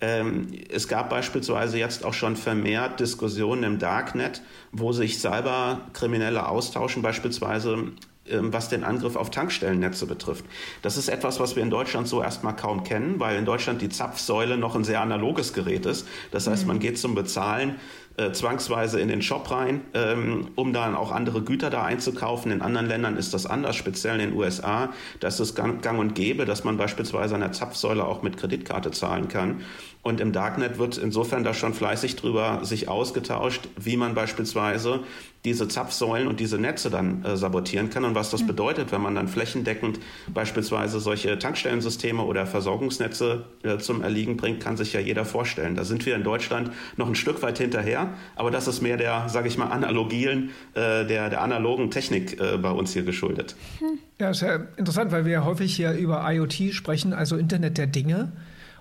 Ähm, 0.00 0.48
es 0.70 0.88
gab 0.88 1.10
beispielsweise 1.10 1.78
jetzt 1.78 2.04
auch 2.04 2.14
schon 2.14 2.36
vermehrt 2.36 3.00
Diskussionen 3.00 3.64
im 3.64 3.78
Darknet, 3.78 4.42
wo 4.72 4.92
sich 4.92 5.18
Cyberkriminelle 5.18 6.48
austauschen, 6.48 7.02
beispielsweise 7.02 7.92
was 8.40 8.68
den 8.68 8.84
Angriff 8.84 9.16
auf 9.16 9.30
Tankstellennetze 9.30 10.06
betrifft. 10.06 10.44
Das 10.82 10.96
ist 10.96 11.08
etwas, 11.08 11.40
was 11.40 11.56
wir 11.56 11.62
in 11.62 11.70
Deutschland 11.70 12.08
so 12.08 12.22
erstmal 12.22 12.56
kaum 12.56 12.84
kennen, 12.84 13.18
weil 13.18 13.38
in 13.38 13.44
Deutschland 13.44 13.82
die 13.82 13.88
Zapfsäule 13.88 14.56
noch 14.56 14.74
ein 14.74 14.84
sehr 14.84 15.00
analoges 15.00 15.52
Gerät 15.52 15.86
ist. 15.86 16.06
Das 16.30 16.46
heißt, 16.46 16.66
man 16.66 16.76
mhm. 16.76 16.80
geht 16.80 16.98
zum 16.98 17.14
Bezahlen 17.14 17.76
äh, 18.16 18.32
zwangsweise 18.32 19.00
in 19.00 19.08
den 19.08 19.22
Shop 19.22 19.50
rein, 19.50 19.82
ähm, 19.94 20.48
um 20.54 20.72
dann 20.72 20.94
auch 20.94 21.10
andere 21.10 21.42
Güter 21.42 21.70
da 21.70 21.84
einzukaufen. 21.84 22.52
In 22.52 22.60
anderen 22.60 22.86
Ländern 22.86 23.16
ist 23.16 23.32
das 23.32 23.46
anders, 23.46 23.76
speziell 23.76 24.20
in 24.20 24.30
den 24.30 24.38
USA. 24.38 24.90
Da 25.20 25.28
ist 25.28 25.40
es 25.40 25.54
gang, 25.54 25.80
gang 25.80 25.98
und 25.98 26.14
gäbe, 26.14 26.44
dass 26.44 26.64
man 26.64 26.76
beispielsweise 26.76 27.34
an 27.34 27.40
der 27.40 27.52
Zapfsäule 27.52 28.04
auch 28.04 28.22
mit 28.22 28.36
Kreditkarte 28.36 28.90
zahlen 28.90 29.28
kann. 29.28 29.62
Und 30.02 30.20
im 30.20 30.32
Darknet 30.32 30.78
wird 30.78 30.98
insofern 30.98 31.44
da 31.44 31.54
schon 31.54 31.72
fleißig 31.72 32.16
drüber 32.16 32.60
sich 32.62 32.88
ausgetauscht, 32.88 33.68
wie 33.78 33.96
man 33.96 34.14
beispielsweise 34.14 35.00
diese 35.44 35.68
Zapfsäulen 35.68 36.26
und 36.26 36.40
diese 36.40 36.58
Netze 36.58 36.90
dann 36.90 37.24
äh, 37.24 37.36
sabotieren 37.36 37.90
kann 37.90 38.04
und 38.04 38.14
was 38.20 38.30
das 38.30 38.46
bedeutet, 38.46 38.92
wenn 38.92 39.00
man 39.00 39.14
dann 39.14 39.28
flächendeckend 39.28 39.98
beispielsweise 40.28 41.00
solche 41.00 41.38
Tankstellensysteme 41.38 42.22
oder 42.22 42.46
Versorgungsnetze 42.46 43.46
äh, 43.62 43.78
zum 43.78 44.02
Erliegen 44.02 44.36
bringt, 44.36 44.60
kann 44.60 44.76
sich 44.76 44.92
ja 44.92 45.00
jeder 45.00 45.24
vorstellen. 45.24 45.74
Da 45.74 45.84
sind 45.84 46.04
wir 46.04 46.14
in 46.14 46.22
Deutschland 46.22 46.70
noch 46.98 47.08
ein 47.08 47.14
Stück 47.14 47.40
weit 47.42 47.56
hinterher, 47.56 48.10
aber 48.36 48.50
das 48.50 48.68
ist 48.68 48.82
mehr 48.82 48.98
der, 48.98 49.30
sage 49.30 49.48
ich 49.48 49.56
mal, 49.56 49.68
analogilen, 49.68 50.50
äh, 50.74 51.06
der, 51.06 51.30
der 51.30 51.40
analogen 51.40 51.90
Technik 51.90 52.38
äh, 52.38 52.58
bei 52.58 52.70
uns 52.70 52.92
hier 52.92 53.04
geschuldet. 53.04 53.56
Ja, 54.20 54.28
ist 54.28 54.42
ja 54.42 54.56
interessant, 54.76 55.12
weil 55.12 55.24
wir 55.24 55.32
ja 55.32 55.44
häufig 55.46 55.74
hier 55.74 55.92
über 55.92 56.22
IoT 56.30 56.74
sprechen, 56.74 57.14
also 57.14 57.36
Internet 57.36 57.78
der 57.78 57.86
Dinge. 57.86 58.32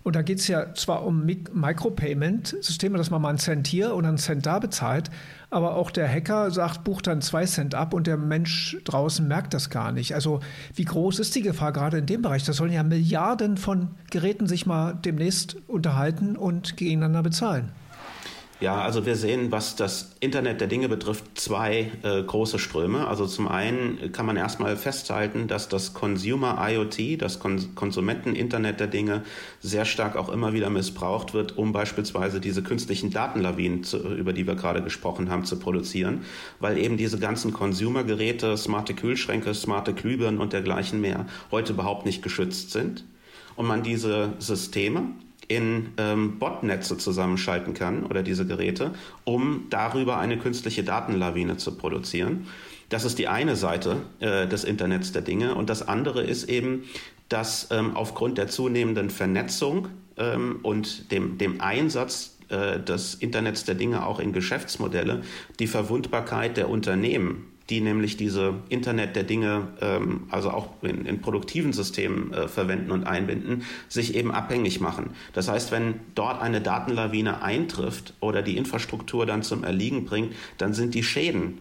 Und 0.04 0.16
da 0.16 0.22
geht 0.22 0.40
es 0.40 0.48
ja 0.48 0.74
zwar 0.74 1.06
um 1.06 1.26
Micropayment-Systeme, 1.26 2.98
dass 2.98 3.10
man 3.10 3.22
mal 3.22 3.30
einen 3.30 3.38
Cent 3.38 3.68
hier 3.68 3.96
oder 3.96 4.08
einen 4.08 4.18
Cent 4.18 4.46
da 4.46 4.60
bezahlt, 4.60 5.10
aber 5.50 5.76
auch 5.76 5.92
der 5.92 6.08
Hacker 6.08 6.52
sagt, 6.52 6.84
bucht 6.84 7.08
dann 7.08 7.22
zwei 7.22 7.46
Cent 7.46 7.76
ab 7.76 7.94
und 7.94 8.08
der 8.08 8.18
Mensch 8.18 8.78
draußen 8.84 9.28
merkt 9.28 9.54
das 9.54 9.70
gar 9.70 9.92
nicht. 9.92 10.14
Also 10.14 10.42
wie 10.76 10.86
groß 10.86 11.20
ist 11.20 11.36
die 11.36 11.42
Gefahr 11.42 11.72
gerade 11.72 11.98
in 11.98 12.06
dem 12.06 12.22
Bereich? 12.22 12.44
Da 12.44 12.54
sollen 12.54 12.72
ja 12.72 12.84
Milliarden 12.84 13.58
von 13.58 13.90
Geräten 14.12 14.48
sich 14.48 14.66
mal 14.66 14.94
demnächst 14.94 15.58
unterhalten 15.68 16.36
und 16.36 16.78
gegeneinander 16.78 17.24
bezahlen. 17.24 17.72
Ja, 18.62 18.82
also 18.82 19.06
wir 19.06 19.16
sehen, 19.16 19.54
was 19.54 19.78
das 19.78 20.18
Internet 20.20 20.60
der 20.60 20.68
Dinge 20.68 20.90
betrifft, 20.90 21.40
zwei 21.40 21.92
äh, 22.04 22.22
große 22.22 22.60
Ströme. 22.60 23.08
Also 23.08 23.26
zum 23.26 23.48
einen 23.48 24.12
kann 24.12 24.26
man 24.26 24.36
erstmal 24.36 24.76
festhalten, 24.76 25.48
dass 25.48 25.70
das 25.70 25.94
Consumer 25.94 26.58
IoT, 26.60 27.22
das 27.22 27.40
Kon 27.40 27.74
Konsumenten-Internet 27.76 28.82
der 28.82 28.88
Dinge, 28.88 29.24
sehr 29.62 29.86
stark 29.86 30.18
auch 30.18 30.28
immer 30.28 30.52
wieder 30.52 30.70
missbraucht 30.70 31.34
wird, 31.34 31.58
um 31.58 31.72
beispielsweise 31.72 32.42
diese 32.42 32.62
künstlichen 32.62 33.12
Datenlawinen, 33.12 33.86
zu, 33.86 33.98
über 33.98 34.34
die 34.34 34.46
wir 34.46 34.56
gerade 34.56 34.84
gesprochen 34.84 35.30
haben, 35.30 35.46
zu 35.46 35.58
produzieren, 35.58 36.26
weil 36.60 36.78
eben 36.78 36.98
diese 36.98 37.18
ganzen 37.18 37.54
Consumer-Geräte, 37.54 38.58
smarte 38.58 38.94
Kühlschränke, 38.94 39.54
smarte 39.54 39.94
Glühbirnen 39.94 40.42
und 40.42 40.52
dergleichen 40.52 41.00
mehr 41.00 41.28
heute 41.50 41.72
überhaupt 41.72 42.06
nicht 42.06 42.22
geschützt 42.24 42.72
sind 42.72 43.06
und 43.56 43.68
man 43.68 43.84
diese 43.84 44.34
Systeme 44.40 45.12
in 45.50 45.90
ähm, 45.98 46.40
Botnetze 46.40 46.98
zusammenschalten 46.98 47.74
kann 47.74 48.06
oder 48.06 48.24
diese 48.24 48.46
Geräte, 48.46 48.94
um 49.26 49.66
darüber 49.70 50.18
eine 50.18 50.38
künstliche 50.38 50.84
Datenlawine 50.84 51.58
zu 51.58 51.76
produzieren. 51.76 52.48
Das 52.88 53.04
ist 53.04 53.20
die 53.20 53.28
eine 53.28 53.56
Seite 53.56 53.98
äh, 54.20 54.48
des 54.48 54.64
Internets 54.64 55.12
der 55.12 55.24
Dinge. 55.24 55.56
Und 55.56 55.70
das 55.70 55.88
andere 55.88 56.24
ist 56.24 56.50
eben, 56.50 56.86
dass 57.30 57.68
ähm, 57.72 57.96
aufgrund 57.96 58.38
der 58.38 58.48
zunehmenden 58.48 59.10
Vernetzung 59.10 59.90
ähm, 60.18 60.60
und 60.64 61.12
dem, 61.12 61.38
dem 61.38 61.62
Einsatz 61.62 62.38
äh, 62.50 62.80
des 62.80 63.16
Internets 63.16 63.66
der 63.66 63.76
Dinge 63.76 64.06
auch 64.06 64.20
in 64.20 64.34
Geschäftsmodelle 64.34 65.22
die 65.60 65.68
Verwundbarkeit 65.68 66.58
der 66.58 66.70
Unternehmen 66.70 67.46
die 67.70 67.82
nämlich 67.82 68.18
diese 68.18 68.56
Internet 68.70 69.16
der 69.16 69.24
Dinge, 69.24 69.68
ähm, 69.82 70.28
also 70.30 70.52
auch 70.52 70.70
in, 70.82 71.06
in 71.06 71.22
produktiven 71.22 71.74
Systemen 71.74 72.34
äh, 72.34 72.48
verwenden 72.48 72.92
und 72.92 73.06
einbinden, 73.06 73.64
sich 73.88 74.16
eben 74.16 74.32
abhängig 74.32 74.80
machen. 74.80 75.12
Das 75.34 75.48
heißt, 75.48 75.72
wenn 75.72 75.96
dort 76.16 76.42
eine 76.42 76.62
Datenlawine 76.62 77.42
eintrifft 77.42 78.14
oder 78.20 78.42
die 78.42 78.58
Infrastruktur 78.58 79.26
dann 79.26 79.44
zum 79.44 79.64
Erliegen 79.64 80.06
bringt, 80.06 80.34
dann 80.58 80.74
sind 80.74 80.96
die 80.96 81.04
Schäden 81.04 81.60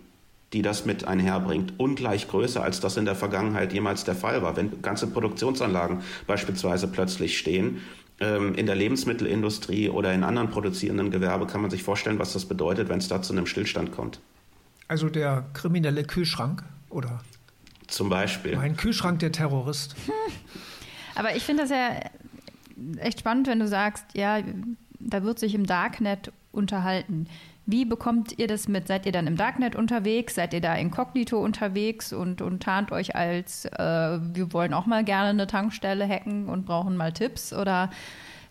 die 0.55 0.63
das 0.63 0.87
mit 0.87 1.07
einherbringt, 1.07 1.75
ungleich 1.77 2.27
größer, 2.29 2.63
als 2.63 2.81
das 2.81 2.97
in 2.97 3.05
der 3.05 3.15
Vergangenheit 3.15 3.75
jemals 3.75 4.05
der 4.05 4.15
Fall 4.15 4.41
war. 4.41 4.57
Wenn 4.57 4.81
ganze 4.81 5.07
Produktionsanlagen 5.07 5.99
beispielsweise 6.27 6.89
plötzlich 6.89 7.37
stehen, 7.37 7.83
ähm, 8.21 8.55
in 8.55 8.67
der 8.67 8.75
Lebensmittelindustrie 8.75 9.91
oder 9.91 10.13
in 10.13 10.25
anderen 10.25 10.51
produzierenden 10.51 11.11
Gewerbe, 11.11 11.47
kann 11.47 11.61
man 11.61 11.71
sich 11.71 11.83
vorstellen, 11.83 12.19
was 12.19 12.33
das 12.33 12.47
bedeutet, 12.47 12.89
wenn 12.89 12.99
es 12.99 13.09
da 13.09 13.21
zu 13.21 13.33
einem 13.33 13.47
Stillstand 13.47 13.93
kommt. 13.93 14.21
Also 14.89 15.09
der 15.11 15.45
kriminelle 15.53 16.05
Kühlschrank, 16.05 16.65
oder? 16.89 17.21
Zum 17.87 18.09
Beispiel. 18.09 18.57
Ein 18.57 18.77
Kühlschrank 18.77 19.19
der 19.21 19.33
Terrorist. 19.33 19.95
Aber 21.15 21.37
ich 21.37 21.43
finde 21.43 21.63
das 21.63 21.71
ja 21.71 22.01
echt 22.99 23.21
spannend, 23.21 23.49
wenn 23.49 23.59
du 23.59 23.69
sagst, 23.69 24.05
ja, 24.15 24.41
da 24.99 25.23
wird 25.23 25.39
sich 25.39 25.55
im 25.55 25.67
Darknet 25.67 26.33
unterhalten. 26.53 27.27
Wie 27.67 27.85
bekommt 27.85 28.39
ihr 28.39 28.47
das 28.47 28.67
mit? 28.67 28.89
Seid 28.89 29.05
ihr 29.05 29.13
dann 29.13 29.27
im 29.27 29.37
Darknet 29.37 29.77
unterwegs? 29.77 30.37
Seid 30.37 30.55
ihr 30.55 30.63
da 30.63 30.75
inkognito 30.75 31.39
unterwegs 31.39 32.15
und, 32.15 32.41
und 32.41 32.63
tarnt 32.63 32.93
euch 32.93 33.15
als, 33.15 33.67
äh, 33.67 33.79
wir 33.79 34.53
wollen 34.55 34.73
auch 34.73 34.87
mal 34.87 35.05
gerne 35.05 35.29
eine 35.29 35.47
Tankstelle 35.47 36.09
hacken 36.09 36.49
und 36.49 36.65
brauchen 36.65 36.97
mal 36.97 37.13
Tipps? 37.13 37.53
Oder 37.53 37.91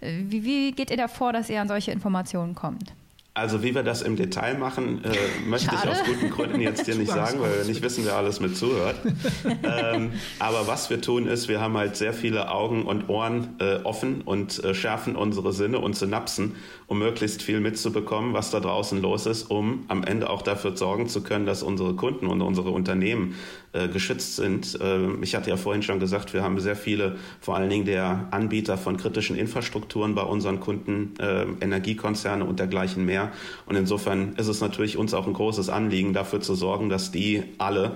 äh, 0.01 0.19
wie, 0.27 0.43
wie 0.43 0.71
geht 0.71 0.91
ihr 0.91 0.97
davor, 0.97 1.33
dass 1.33 1.49
ihr 1.49 1.59
an 1.59 1.67
solche 1.67 1.91
Informationen 1.91 2.53
kommt? 2.53 2.93
Also 3.37 3.61
wie 3.61 3.75
wir 3.75 3.83
das 3.83 4.01
im 4.01 4.15
Detail 4.15 4.57
machen, 4.57 5.03
äh, 5.03 5.15
möchte 5.47 5.67
Schade. 5.67 5.91
ich 5.93 5.99
aus 5.99 6.03
guten 6.07 6.31
Gründen 6.31 6.59
jetzt 6.59 6.87
dir 6.87 6.95
nicht 6.95 7.11
sagen, 7.11 7.39
weil 7.39 7.59
wir 7.59 7.65
nicht 7.65 7.83
wissen, 7.83 8.03
wer 8.03 8.15
alles 8.15 8.39
mit 8.39 8.57
zuhört. 8.57 8.95
ähm, 9.45 10.13
aber 10.39 10.65
was 10.65 10.89
wir 10.89 11.01
tun 11.01 11.27
ist, 11.27 11.47
wir 11.47 11.61
haben 11.61 11.77
halt 11.77 11.95
sehr 11.97 12.13
viele 12.13 12.49
Augen 12.49 12.81
und 12.81 13.09
Ohren 13.09 13.49
äh, 13.59 13.75
offen 13.83 14.21
und 14.21 14.63
äh, 14.63 14.73
schärfen 14.73 15.15
unsere 15.15 15.53
Sinne 15.53 15.77
und 15.77 15.95
Synapsen, 15.95 16.55
um 16.87 16.97
möglichst 16.97 17.43
viel 17.43 17.59
mitzubekommen, 17.59 18.33
was 18.33 18.49
da 18.49 18.59
draußen 18.59 19.03
los 19.03 19.27
ist, 19.27 19.51
um 19.51 19.85
am 19.87 20.03
Ende 20.03 20.31
auch 20.31 20.41
dafür 20.41 20.75
sorgen 20.75 21.07
zu 21.07 21.21
können, 21.21 21.45
dass 21.45 21.61
unsere 21.61 21.93
Kunden 21.93 22.25
und 22.25 22.41
unsere 22.41 22.71
Unternehmen 22.71 23.35
äh, 23.77 23.87
geschützt 23.87 24.35
sind. 24.35 24.77
Ähm, 24.81 25.21
ich 25.21 25.35
hatte 25.35 25.49
ja 25.49 25.57
vorhin 25.57 25.83
schon 25.83 25.99
gesagt, 25.99 26.33
wir 26.33 26.43
haben 26.43 26.59
sehr 26.59 26.75
viele, 26.75 27.15
vor 27.39 27.55
allen 27.55 27.69
Dingen 27.69 27.85
der 27.85 28.27
Anbieter 28.31 28.77
von 28.77 28.97
kritischen 28.97 29.35
Infrastrukturen 29.35 30.15
bei 30.15 30.23
unseren 30.23 30.59
Kunden, 30.59 31.13
äh, 31.19 31.45
Energiekonzerne 31.61 32.45
und 32.45 32.59
dergleichen 32.59 33.05
mehr. 33.05 33.31
Und 33.65 33.75
insofern 33.75 34.33
ist 34.37 34.47
es 34.47 34.61
natürlich 34.61 34.97
uns 34.97 35.13
auch 35.13 35.27
ein 35.27 35.33
großes 35.33 35.69
Anliegen, 35.69 36.13
dafür 36.13 36.41
zu 36.41 36.55
sorgen, 36.55 36.89
dass 36.89 37.11
die 37.11 37.43
alle 37.57 37.93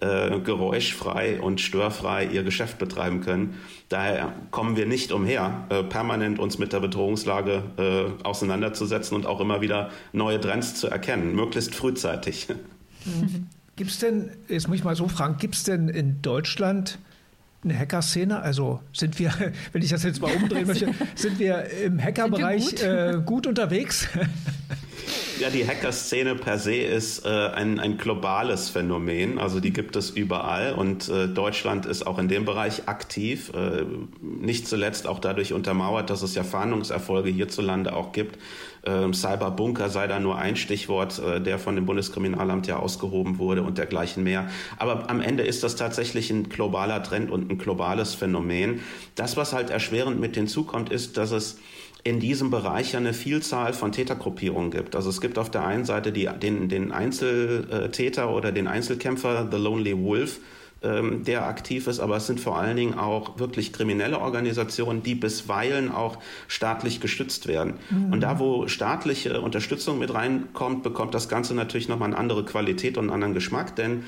äh, 0.00 0.40
geräuschfrei 0.40 1.40
und 1.40 1.60
störfrei 1.60 2.26
ihr 2.26 2.42
Geschäft 2.42 2.78
betreiben 2.78 3.20
können. 3.20 3.54
Daher 3.88 4.32
kommen 4.50 4.76
wir 4.76 4.84
nicht 4.84 5.12
umher, 5.12 5.64
äh, 5.68 5.84
permanent 5.84 6.40
uns 6.40 6.58
mit 6.58 6.72
der 6.72 6.80
Bedrohungslage 6.80 7.62
äh, 7.78 8.24
auseinanderzusetzen 8.24 9.16
und 9.16 9.26
auch 9.26 9.40
immer 9.40 9.60
wieder 9.60 9.90
neue 10.12 10.40
Trends 10.40 10.74
zu 10.74 10.88
erkennen, 10.88 11.34
möglichst 11.36 11.74
frühzeitig. 11.74 12.48
Mhm. 13.04 13.46
Gibt 13.76 13.90
es 13.90 13.98
denn, 13.98 14.30
jetzt 14.48 14.68
muss 14.68 14.76
ich 14.76 14.84
mal 14.84 14.96
so 14.96 15.08
fragen, 15.08 15.36
gibt 15.38 15.54
es 15.54 15.64
denn 15.64 15.88
in 15.88 16.20
Deutschland 16.20 16.98
eine 17.64 17.78
Hacker-Szene? 17.78 18.40
Also 18.40 18.80
sind 18.92 19.18
wir, 19.18 19.32
wenn 19.72 19.82
ich 19.82 19.90
das 19.90 20.02
jetzt 20.02 20.20
mal 20.20 20.32
umdrehen 20.42 20.66
möchte, 20.66 20.92
sind 21.14 21.38
wir 21.38 21.64
im 21.84 22.02
Hackerbereich 22.02 22.70
gut? 22.70 22.82
Äh, 22.82 23.18
gut 23.24 23.46
unterwegs? 23.46 24.08
Ja, 25.40 25.50
die 25.50 25.66
Hacker-Szene 25.66 26.36
per 26.36 26.56
se 26.56 26.76
ist 26.76 27.24
äh, 27.24 27.28
ein, 27.28 27.80
ein 27.80 27.96
globales 27.96 28.68
Phänomen. 28.68 29.40
Also 29.40 29.58
die 29.58 29.72
gibt 29.72 29.96
es 29.96 30.10
überall 30.10 30.72
und 30.72 31.08
äh, 31.08 31.26
Deutschland 31.26 31.84
ist 31.84 32.06
auch 32.06 32.18
in 32.18 32.28
dem 32.28 32.44
Bereich 32.44 32.86
aktiv. 32.86 33.50
Äh, 33.52 33.84
nicht 34.20 34.68
zuletzt 34.68 35.08
auch 35.08 35.18
dadurch 35.18 35.52
untermauert, 35.52 36.10
dass 36.10 36.22
es 36.22 36.36
ja 36.36 36.44
Fahndungserfolge 36.44 37.30
hierzulande 37.30 37.92
auch 37.92 38.12
gibt. 38.12 38.38
Ähm, 38.84 39.14
Cyberbunker 39.14 39.88
sei 39.90 40.08
da 40.08 40.18
nur 40.18 40.38
ein 40.38 40.56
Stichwort, 40.56 41.20
äh, 41.20 41.40
der 41.40 41.58
von 41.58 41.76
dem 41.76 41.86
Bundeskriminalamt 41.86 42.66
ja 42.66 42.78
ausgehoben 42.78 43.38
wurde 43.38 43.62
und 43.62 43.78
dergleichen 43.78 44.24
mehr. 44.24 44.48
Aber 44.76 45.08
am 45.08 45.20
Ende 45.20 45.44
ist 45.44 45.62
das 45.62 45.76
tatsächlich 45.76 46.30
ein 46.30 46.48
globaler 46.48 47.02
Trend 47.02 47.30
und 47.30 47.50
ein 47.50 47.58
globales 47.58 48.14
Phänomen. 48.14 48.80
Das, 49.14 49.36
was 49.36 49.52
halt 49.52 49.70
erschwerend 49.70 50.20
mit 50.20 50.34
hinzukommt, 50.34 50.90
ist, 50.90 51.16
dass 51.16 51.30
es 51.30 51.58
in 52.04 52.18
diesem 52.18 52.50
Bereich 52.50 52.96
eine 52.96 53.14
Vielzahl 53.14 53.72
von 53.72 53.92
Tätergruppierungen 53.92 54.72
gibt. 54.72 54.96
Also 54.96 55.08
es 55.10 55.20
gibt 55.20 55.38
auf 55.38 55.50
der 55.50 55.64
einen 55.64 55.84
Seite 55.84 56.10
die, 56.10 56.28
den, 56.42 56.68
den 56.68 56.90
Einzeltäter 56.90 58.34
oder 58.34 58.50
den 58.50 58.66
Einzelkämpfer, 58.66 59.48
The 59.50 59.58
Lonely 59.58 59.96
Wolf, 60.02 60.40
ähm, 60.82 61.24
der 61.24 61.46
aktiv 61.46 61.86
ist, 61.86 62.00
aber 62.00 62.16
es 62.16 62.26
sind 62.26 62.40
vor 62.40 62.58
allen 62.58 62.76
Dingen 62.76 62.98
auch 62.98 63.38
wirklich 63.38 63.72
kriminelle 63.72 64.18
Organisationen, 64.18 65.02
die 65.02 65.14
bisweilen 65.14 65.90
auch 65.90 66.18
staatlich 66.48 67.00
gestützt 67.00 67.46
werden. 67.46 67.74
Mhm. 67.90 68.12
Und 68.12 68.20
da, 68.20 68.38
wo 68.38 68.68
staatliche 68.68 69.40
Unterstützung 69.40 69.98
mit 69.98 70.12
reinkommt, 70.12 70.82
bekommt 70.82 71.14
das 71.14 71.28
Ganze 71.28 71.54
natürlich 71.54 71.88
nochmal 71.88 72.08
eine 72.08 72.18
andere 72.18 72.44
Qualität 72.44 72.98
und 72.98 73.04
einen 73.04 73.12
anderen 73.12 73.34
Geschmack, 73.34 73.76
denn 73.76 74.04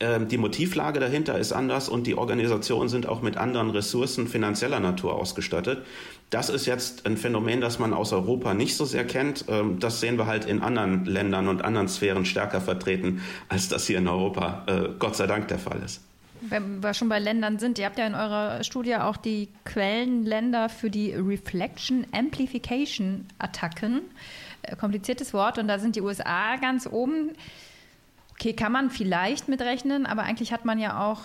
ähm, 0.00 0.28
die 0.28 0.38
Motivlage 0.38 0.98
dahinter 0.98 1.38
ist 1.38 1.52
anders 1.52 1.88
und 1.88 2.06
die 2.06 2.16
Organisationen 2.16 2.88
sind 2.88 3.06
auch 3.06 3.20
mit 3.20 3.36
anderen 3.36 3.70
Ressourcen 3.70 4.26
finanzieller 4.26 4.80
Natur 4.80 5.14
ausgestattet. 5.14 5.84
Das 6.30 6.48
ist 6.48 6.66
jetzt 6.66 7.06
ein 7.06 7.18
Phänomen, 7.18 7.60
das 7.60 7.78
man 7.78 7.92
aus 7.92 8.12
Europa 8.12 8.54
nicht 8.54 8.76
so 8.76 8.86
sehr 8.86 9.06
kennt. 9.06 9.44
Ähm, 9.48 9.78
das 9.78 10.00
sehen 10.00 10.16
wir 10.16 10.26
halt 10.26 10.46
in 10.46 10.62
anderen 10.62 11.04
Ländern 11.04 11.48
und 11.48 11.62
anderen 11.62 11.88
Sphären 11.88 12.24
stärker 12.24 12.62
vertreten, 12.62 13.20
als 13.48 13.68
das 13.68 13.86
hier 13.86 13.98
in 13.98 14.08
Europa 14.08 14.64
äh, 14.66 14.88
Gott 14.98 15.16
sei 15.16 15.26
Dank 15.26 15.48
der 15.48 15.58
Fall 15.58 15.82
ist. 15.84 16.00
Wenn 16.40 16.82
wir 16.82 16.94
schon 16.94 17.08
bei 17.08 17.18
Ländern 17.18 17.58
sind, 17.58 17.78
ihr 17.78 17.86
habt 17.86 17.98
ja 17.98 18.06
in 18.06 18.14
eurer 18.14 18.64
Studie 18.64 18.96
auch 18.96 19.16
die 19.16 19.48
Quellenländer 19.64 20.68
für 20.68 20.90
die 20.90 21.12
Reflection 21.12 22.06
Amplification 22.12 23.26
Attacken. 23.38 24.02
Äh, 24.62 24.76
kompliziertes 24.76 25.34
Wort 25.34 25.58
und 25.58 25.68
da 25.68 25.78
sind 25.78 25.96
die 25.96 26.00
USA 26.00 26.56
ganz 26.56 26.86
oben. 26.86 27.32
Okay, 28.32 28.54
kann 28.54 28.72
man 28.72 28.90
vielleicht 28.90 29.48
mitrechnen, 29.48 30.06
aber 30.06 30.22
eigentlich 30.22 30.52
hat 30.52 30.64
man 30.64 30.78
ja 30.78 31.06
auch, 31.06 31.20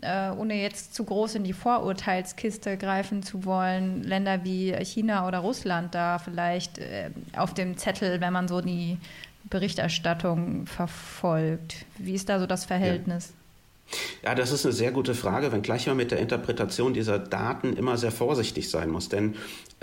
äh, 0.00 0.30
ohne 0.30 0.54
jetzt 0.54 0.94
zu 0.94 1.04
groß 1.04 1.34
in 1.34 1.44
die 1.44 1.52
Vorurteilskiste 1.52 2.78
greifen 2.78 3.22
zu 3.22 3.44
wollen, 3.44 4.02
Länder 4.02 4.44
wie 4.44 4.72
China 4.82 5.28
oder 5.28 5.40
Russland 5.40 5.94
da 5.94 6.18
vielleicht 6.18 6.78
äh, 6.78 7.10
auf 7.36 7.52
dem 7.52 7.76
Zettel, 7.76 8.22
wenn 8.22 8.32
man 8.32 8.48
so 8.48 8.62
die 8.62 8.96
Berichterstattung 9.50 10.66
verfolgt. 10.66 11.84
Wie 11.98 12.14
ist 12.14 12.30
da 12.30 12.40
so 12.40 12.46
das 12.46 12.64
Verhältnis? 12.64 13.34
Ja. 13.36 13.43
Ja, 14.22 14.34
das 14.34 14.52
ist 14.52 14.64
eine 14.64 14.72
sehr 14.72 14.90
gute 14.90 15.14
Frage, 15.14 15.52
wenngleich 15.52 15.86
man 15.86 15.96
mit 15.96 16.10
der 16.10 16.18
Interpretation 16.18 16.94
dieser 16.94 17.18
Daten 17.18 17.74
immer 17.74 17.96
sehr 17.96 18.12
vorsichtig 18.12 18.70
sein 18.70 18.90
muss. 18.90 19.08
Denn 19.08 19.34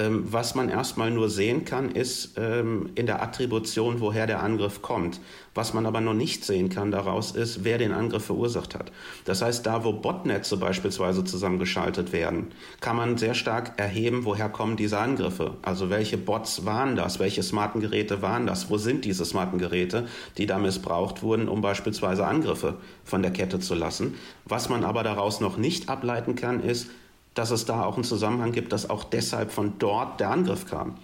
was 0.09 0.55
man 0.55 0.69
erstmal 0.69 1.11
nur 1.11 1.29
sehen 1.29 1.65
kann, 1.65 1.91
ist 1.91 2.37
ähm, 2.37 2.89
in 2.95 3.05
der 3.05 3.21
Attribution, 3.21 3.99
woher 3.99 4.27
der 4.27 4.41
Angriff 4.41 4.81
kommt. 4.81 5.19
Was 5.53 5.73
man 5.73 5.85
aber 5.85 5.99
noch 5.99 6.13
nicht 6.13 6.45
sehen 6.45 6.69
kann 6.69 6.91
daraus 6.91 7.31
ist, 7.31 7.65
wer 7.65 7.77
den 7.77 7.91
Angriff 7.91 8.23
verursacht 8.25 8.73
hat. 8.73 8.91
Das 9.25 9.41
heißt, 9.41 9.65
da 9.65 9.83
wo 9.83 9.91
Botnetze 9.91 10.55
beispielsweise 10.55 11.25
zusammengeschaltet 11.25 12.13
werden, 12.13 12.47
kann 12.79 12.95
man 12.95 13.17
sehr 13.17 13.33
stark 13.33 13.73
erheben, 13.75 14.23
woher 14.23 14.47
kommen 14.47 14.77
diese 14.77 14.97
Angriffe. 14.97 15.55
Also 15.61 15.89
welche 15.89 16.17
Bots 16.17 16.65
waren 16.65 16.95
das, 16.95 17.19
welche 17.19 17.43
smarten 17.43 17.81
Geräte 17.81 18.21
waren 18.21 18.47
das, 18.47 18.69
wo 18.69 18.77
sind 18.77 19.03
diese 19.03 19.25
smarten 19.25 19.59
Geräte, 19.59 20.07
die 20.37 20.45
da 20.45 20.57
missbraucht 20.57 21.21
wurden, 21.21 21.49
um 21.49 21.59
beispielsweise 21.59 22.25
Angriffe 22.25 22.75
von 23.03 23.21
der 23.21 23.31
Kette 23.31 23.59
zu 23.59 23.75
lassen. 23.75 24.15
Was 24.45 24.69
man 24.69 24.85
aber 24.85 25.03
daraus 25.03 25.41
noch 25.41 25.57
nicht 25.57 25.89
ableiten 25.89 26.35
kann, 26.35 26.63
ist, 26.63 26.87
dass 27.33 27.51
es 27.51 27.65
da 27.65 27.83
auch 27.83 27.95
einen 27.95 28.03
Zusammenhang 28.03 28.51
gibt, 28.51 28.73
dass 28.73 28.89
auch 28.89 29.03
deshalb 29.03 29.51
von 29.51 29.73
dort 29.79 30.19
der 30.19 30.31
Angriff 30.31 30.65
kam. 30.65 30.95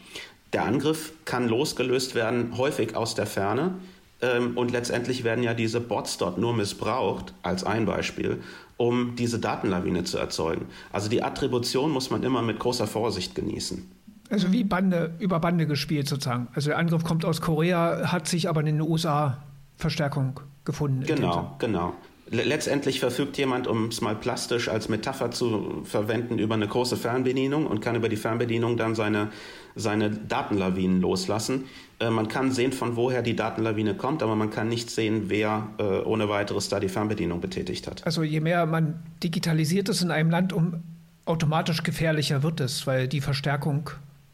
Der 0.53 0.65
Angriff 0.65 1.13
kann 1.25 1.47
losgelöst 1.47 2.15
werden, 2.15 2.57
häufig 2.57 2.95
aus 2.95 3.15
der 3.15 3.25
Ferne. 3.25 3.75
Ähm, 4.21 4.57
und 4.57 4.71
letztendlich 4.71 5.23
werden 5.23 5.43
ja 5.43 5.53
diese 5.53 5.79
Bots 5.79 6.17
dort 6.17 6.37
nur 6.37 6.53
missbraucht, 6.53 7.33
als 7.43 7.63
ein 7.63 7.85
Beispiel, 7.85 8.41
um 8.77 9.15
diese 9.15 9.39
Datenlawine 9.39 10.03
zu 10.03 10.17
erzeugen. 10.17 10.65
Also 10.91 11.09
die 11.09 11.23
Attribution 11.23 11.91
muss 11.91 12.09
man 12.09 12.23
immer 12.23 12.41
mit 12.41 12.59
großer 12.59 12.87
Vorsicht 12.87 13.35
genießen. 13.35 13.89
Also 14.29 14.51
wie 14.51 14.63
Bande 14.63 15.15
über 15.19 15.39
Bande 15.39 15.67
gespielt 15.67 16.07
sozusagen. 16.07 16.47
Also 16.53 16.69
der 16.69 16.77
Angriff 16.77 17.03
kommt 17.03 17.23
aus 17.23 17.41
Korea, 17.41 18.11
hat 18.11 18.27
sich 18.27 18.49
aber 18.49 18.59
in 18.61 18.65
den 18.65 18.81
USA 18.81 19.37
Verstärkung 19.77 20.39
gefunden. 20.65 21.03
Genau, 21.05 21.55
genau. 21.59 21.93
Letztendlich 22.29 22.99
verfügt 22.99 23.37
jemand, 23.37 23.67
um 23.67 23.87
es 23.87 24.01
mal 24.01 24.15
plastisch 24.15 24.67
als 24.67 24.89
Metapher 24.89 25.31
zu 25.31 25.81
verwenden, 25.85 26.39
über 26.39 26.55
eine 26.55 26.67
große 26.67 26.97
Fernbedienung 26.97 27.65
und 27.65 27.79
kann 27.79 27.95
über 27.95 28.09
die 28.09 28.17
Fernbedienung 28.17 28.75
dann 28.75 28.95
seine, 28.95 29.29
seine 29.75 30.09
Datenlawinen 30.09 30.99
loslassen. 30.99 31.65
Äh, 31.99 32.09
man 32.09 32.27
kann 32.27 32.51
sehen, 32.51 32.73
von 32.73 32.95
woher 32.95 33.21
die 33.21 33.35
Datenlawine 33.35 33.95
kommt, 33.95 34.23
aber 34.23 34.35
man 34.35 34.49
kann 34.49 34.67
nicht 34.67 34.89
sehen, 34.89 35.25
wer 35.27 35.69
äh, 35.77 35.83
ohne 35.83 36.27
weiteres 36.27 36.67
da 36.67 36.79
die 36.79 36.89
Fernbedienung 36.89 37.39
betätigt 37.39 37.87
hat. 37.87 38.05
Also 38.05 38.23
je 38.23 38.41
mehr 38.41 38.65
man 38.65 38.99
digitalisiert 39.23 39.87
ist 39.87 40.01
in 40.01 40.11
einem 40.11 40.29
Land, 40.29 40.51
um 40.51 40.83
automatisch 41.25 41.83
gefährlicher 41.83 42.43
wird 42.43 42.59
es, 42.59 42.87
weil 42.87 43.07
die 43.07 43.21
Verstärkung 43.21 43.89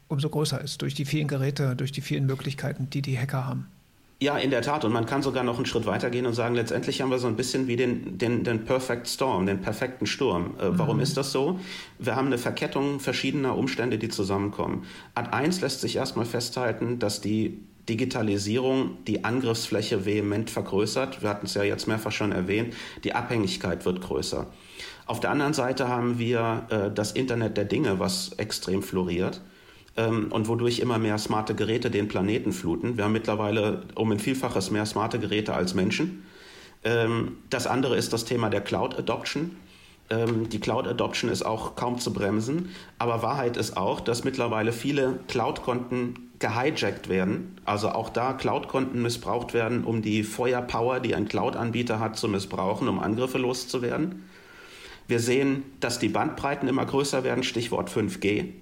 umso 0.08 0.28
größer 0.28 0.60
ist 0.60 0.82
durch 0.82 0.94
die 0.94 1.04
vielen 1.04 1.28
Geräte, 1.28 1.76
durch 1.76 1.92
die 1.92 2.00
vielen 2.00 2.26
Möglichkeiten, 2.26 2.88
die 2.90 3.02
die 3.02 3.18
Hacker 3.18 3.46
haben. 3.46 3.68
Ja, 4.20 4.38
in 4.38 4.50
der 4.50 4.62
Tat. 4.62 4.84
Und 4.84 4.92
man 4.92 5.06
kann 5.06 5.22
sogar 5.22 5.42
noch 5.42 5.56
einen 5.56 5.66
Schritt 5.66 5.86
weitergehen 5.86 6.24
und 6.24 6.34
sagen, 6.34 6.54
letztendlich 6.54 7.02
haben 7.02 7.10
wir 7.10 7.18
so 7.18 7.26
ein 7.26 7.36
bisschen 7.36 7.66
wie 7.66 7.76
den, 7.76 8.16
den, 8.16 8.44
den 8.44 8.64
Perfect 8.64 9.08
Storm, 9.08 9.46
den 9.46 9.60
perfekten 9.60 10.06
Sturm. 10.06 10.54
Äh, 10.58 10.78
warum 10.78 10.96
mhm. 10.96 11.02
ist 11.02 11.16
das 11.16 11.32
so? 11.32 11.58
Wir 11.98 12.16
haben 12.16 12.26
eine 12.26 12.38
Verkettung 12.38 13.00
verschiedener 13.00 13.56
Umstände, 13.56 13.98
die 13.98 14.08
zusammenkommen. 14.08 14.84
Ad 15.14 15.30
1 15.30 15.60
lässt 15.60 15.80
sich 15.80 15.96
erstmal 15.96 16.26
festhalten, 16.26 16.98
dass 16.98 17.20
die 17.20 17.58
Digitalisierung 17.88 19.04
die 19.06 19.24
Angriffsfläche 19.24 20.06
vehement 20.06 20.48
vergrößert. 20.48 21.20
Wir 21.20 21.28
hatten 21.28 21.46
es 21.46 21.54
ja 21.54 21.64
jetzt 21.64 21.86
mehrfach 21.86 22.12
schon 22.12 22.32
erwähnt. 22.32 22.72
Die 23.02 23.14
Abhängigkeit 23.14 23.84
wird 23.84 24.00
größer. 24.00 24.46
Auf 25.06 25.20
der 25.20 25.30
anderen 25.30 25.52
Seite 25.52 25.88
haben 25.88 26.18
wir 26.18 26.66
äh, 26.70 26.90
das 26.94 27.12
Internet 27.12 27.56
der 27.56 27.64
Dinge, 27.64 27.98
was 27.98 28.32
extrem 28.34 28.82
floriert 28.82 29.42
ähm, 29.96 30.30
und 30.30 30.48
wodurch 30.48 30.80
immer 30.80 30.98
mehr 30.98 31.18
smarte 31.18 31.54
Geräte 31.54 31.90
den 31.90 32.08
Planeten 32.08 32.52
fluten. 32.52 32.96
Wir 32.96 33.04
haben 33.04 33.12
mittlerweile 33.12 33.82
um 33.94 34.10
ein 34.10 34.18
Vielfaches 34.18 34.70
mehr 34.70 34.86
smarte 34.86 35.18
Geräte 35.18 35.54
als 35.54 35.74
Menschen. 35.74 36.24
Ähm, 36.84 37.38
das 37.50 37.66
andere 37.66 37.96
ist 37.96 38.12
das 38.12 38.24
Thema 38.24 38.50
der 38.50 38.60
Cloud 38.60 38.98
Adoption. 38.98 39.56
Ähm, 40.10 40.48
die 40.48 40.60
Cloud 40.60 40.86
Adoption 40.86 41.30
ist 41.30 41.42
auch 41.42 41.76
kaum 41.76 41.98
zu 41.98 42.12
bremsen, 42.12 42.70
aber 42.98 43.22
Wahrheit 43.22 43.56
ist 43.56 43.76
auch, 43.76 44.00
dass 44.00 44.24
mittlerweile 44.24 44.72
viele 44.72 45.20
Cloud-Konten 45.28 46.30
gehijackt 46.38 47.08
werden. 47.08 47.56
Also 47.64 47.88
auch 47.90 48.10
da 48.10 48.34
Cloud-Konten 48.34 49.00
missbraucht 49.00 49.54
werden, 49.54 49.84
um 49.84 50.02
die 50.02 50.22
Feuerpower, 50.22 51.00
die 51.00 51.14
ein 51.14 51.26
Cloud-Anbieter 51.26 52.00
hat, 52.00 52.16
zu 52.16 52.28
missbrauchen, 52.28 52.88
um 52.88 52.98
Angriffe 52.98 53.38
loszuwerden. 53.38 54.24
Wir 55.08 55.20
sehen, 55.20 55.64
dass 55.80 55.98
die 55.98 56.08
Bandbreiten 56.08 56.68
immer 56.68 56.84
größer 56.84 57.24
werden, 57.24 57.44
Stichwort 57.44 57.90
5G. 57.90 58.52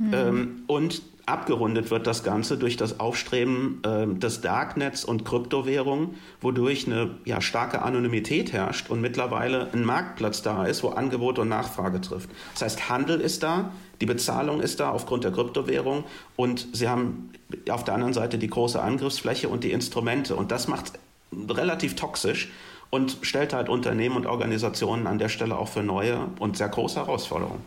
Mhm. 0.00 0.14
Ähm, 0.14 0.62
und 0.66 1.02
abgerundet 1.26 1.90
wird 1.90 2.06
das 2.06 2.24
Ganze 2.24 2.56
durch 2.56 2.78
das 2.78 3.00
Aufstreben 3.00 3.82
äh, 3.84 4.06
des 4.06 4.40
Darknets 4.40 5.04
und 5.04 5.26
Kryptowährungen, 5.26 6.14
wodurch 6.40 6.86
eine 6.86 7.10
ja, 7.26 7.40
starke 7.42 7.82
Anonymität 7.82 8.52
herrscht 8.52 8.88
und 8.88 9.02
mittlerweile 9.02 9.68
ein 9.72 9.84
Marktplatz 9.84 10.40
da 10.42 10.64
ist, 10.64 10.82
wo 10.82 10.88
Angebot 10.88 11.38
und 11.38 11.48
Nachfrage 11.48 12.00
trifft. 12.00 12.30
Das 12.54 12.62
heißt, 12.62 12.88
Handel 12.88 13.20
ist 13.20 13.42
da, 13.42 13.72
die 14.00 14.06
Bezahlung 14.06 14.60
ist 14.60 14.80
da 14.80 14.90
aufgrund 14.90 15.24
der 15.24 15.32
Kryptowährung 15.32 16.04
und 16.34 16.66
sie 16.72 16.88
haben 16.88 17.30
auf 17.68 17.84
der 17.84 17.94
anderen 17.94 18.14
Seite 18.14 18.38
die 18.38 18.48
große 18.48 18.80
Angriffsfläche 18.80 19.50
und 19.50 19.64
die 19.64 19.72
Instrumente. 19.72 20.34
Und 20.34 20.50
das 20.50 20.66
macht 20.66 20.92
relativ 21.32 21.94
toxisch 21.94 22.50
und 22.88 23.18
stellt 23.20 23.52
halt 23.52 23.68
Unternehmen 23.68 24.16
und 24.16 24.26
Organisationen 24.26 25.06
an 25.06 25.18
der 25.18 25.28
Stelle 25.28 25.58
auch 25.58 25.68
für 25.68 25.82
neue 25.82 26.28
und 26.38 26.56
sehr 26.56 26.70
große 26.70 26.96
Herausforderungen. 26.96 27.60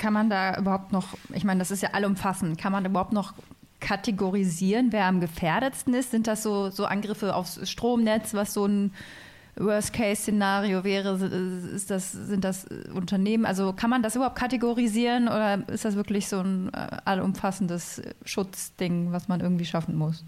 Kann 0.00 0.14
man 0.14 0.30
da 0.30 0.56
überhaupt 0.56 0.92
noch, 0.92 1.08
ich 1.34 1.44
meine, 1.44 1.58
das 1.58 1.70
ist 1.70 1.82
ja 1.82 1.90
allumfassend, 1.92 2.56
kann 2.56 2.72
man 2.72 2.86
überhaupt 2.86 3.12
noch 3.12 3.34
kategorisieren, 3.80 4.92
wer 4.92 5.04
am 5.04 5.20
gefährdetsten 5.20 5.92
ist? 5.92 6.10
Sind 6.10 6.26
das 6.26 6.42
so, 6.42 6.70
so 6.70 6.86
Angriffe 6.86 7.34
aufs 7.34 7.68
Stromnetz, 7.68 8.32
was 8.32 8.54
so 8.54 8.64
ein 8.64 8.94
Worst-Case-Szenario 9.56 10.84
wäre? 10.84 11.16
Ist 11.74 11.90
das, 11.90 12.12
sind 12.12 12.44
das 12.44 12.66
Unternehmen? 12.94 13.44
Also 13.44 13.74
kann 13.74 13.90
man 13.90 14.02
das 14.02 14.16
überhaupt 14.16 14.36
kategorisieren 14.36 15.28
oder 15.28 15.68
ist 15.68 15.84
das 15.84 15.96
wirklich 15.96 16.28
so 16.28 16.40
ein 16.40 16.72
äh, 16.72 16.96
allumfassendes 17.04 18.00
Schutzding, 18.24 19.12
was 19.12 19.28
man 19.28 19.40
irgendwie 19.40 19.66
schaffen 19.66 19.96
muss? 19.96 20.24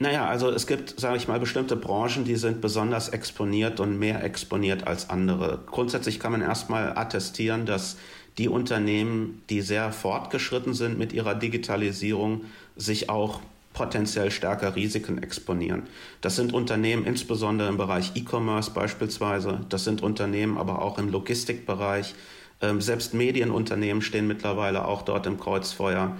Naja, 0.00 0.28
also 0.28 0.50
es 0.50 0.66
gibt, 0.66 1.00
sage 1.00 1.16
ich 1.16 1.28
mal, 1.28 1.40
bestimmte 1.40 1.76
Branchen, 1.76 2.24
die 2.24 2.36
sind 2.36 2.60
besonders 2.60 3.08
exponiert 3.08 3.80
und 3.80 3.98
mehr 3.98 4.22
exponiert 4.22 4.86
als 4.86 5.08
andere. 5.08 5.60
Grundsätzlich 5.66 6.20
kann 6.20 6.32
man 6.32 6.42
erstmal 6.42 6.96
attestieren, 6.96 7.64
dass 7.66 7.96
die 8.38 8.48
Unternehmen, 8.48 9.42
die 9.50 9.60
sehr 9.60 9.92
fortgeschritten 9.92 10.72
sind 10.72 10.98
mit 10.98 11.12
ihrer 11.12 11.34
Digitalisierung, 11.34 12.44
sich 12.76 13.10
auch 13.10 13.40
potenziell 13.74 14.30
stärker 14.30 14.74
Risiken 14.76 15.22
exponieren. 15.22 15.84
Das 16.20 16.36
sind 16.36 16.52
Unternehmen 16.52 17.04
insbesondere 17.04 17.68
im 17.68 17.76
Bereich 17.76 18.12
E-Commerce 18.14 18.70
beispielsweise, 18.70 19.60
das 19.68 19.84
sind 19.84 20.02
Unternehmen 20.02 20.56
aber 20.56 20.82
auch 20.82 20.98
im 20.98 21.10
Logistikbereich. 21.10 22.14
Ähm, 22.60 22.80
selbst 22.80 23.14
Medienunternehmen 23.14 24.02
stehen 24.02 24.26
mittlerweile 24.26 24.84
auch 24.84 25.02
dort 25.02 25.26
im 25.26 25.38
Kreuzfeuer 25.38 26.16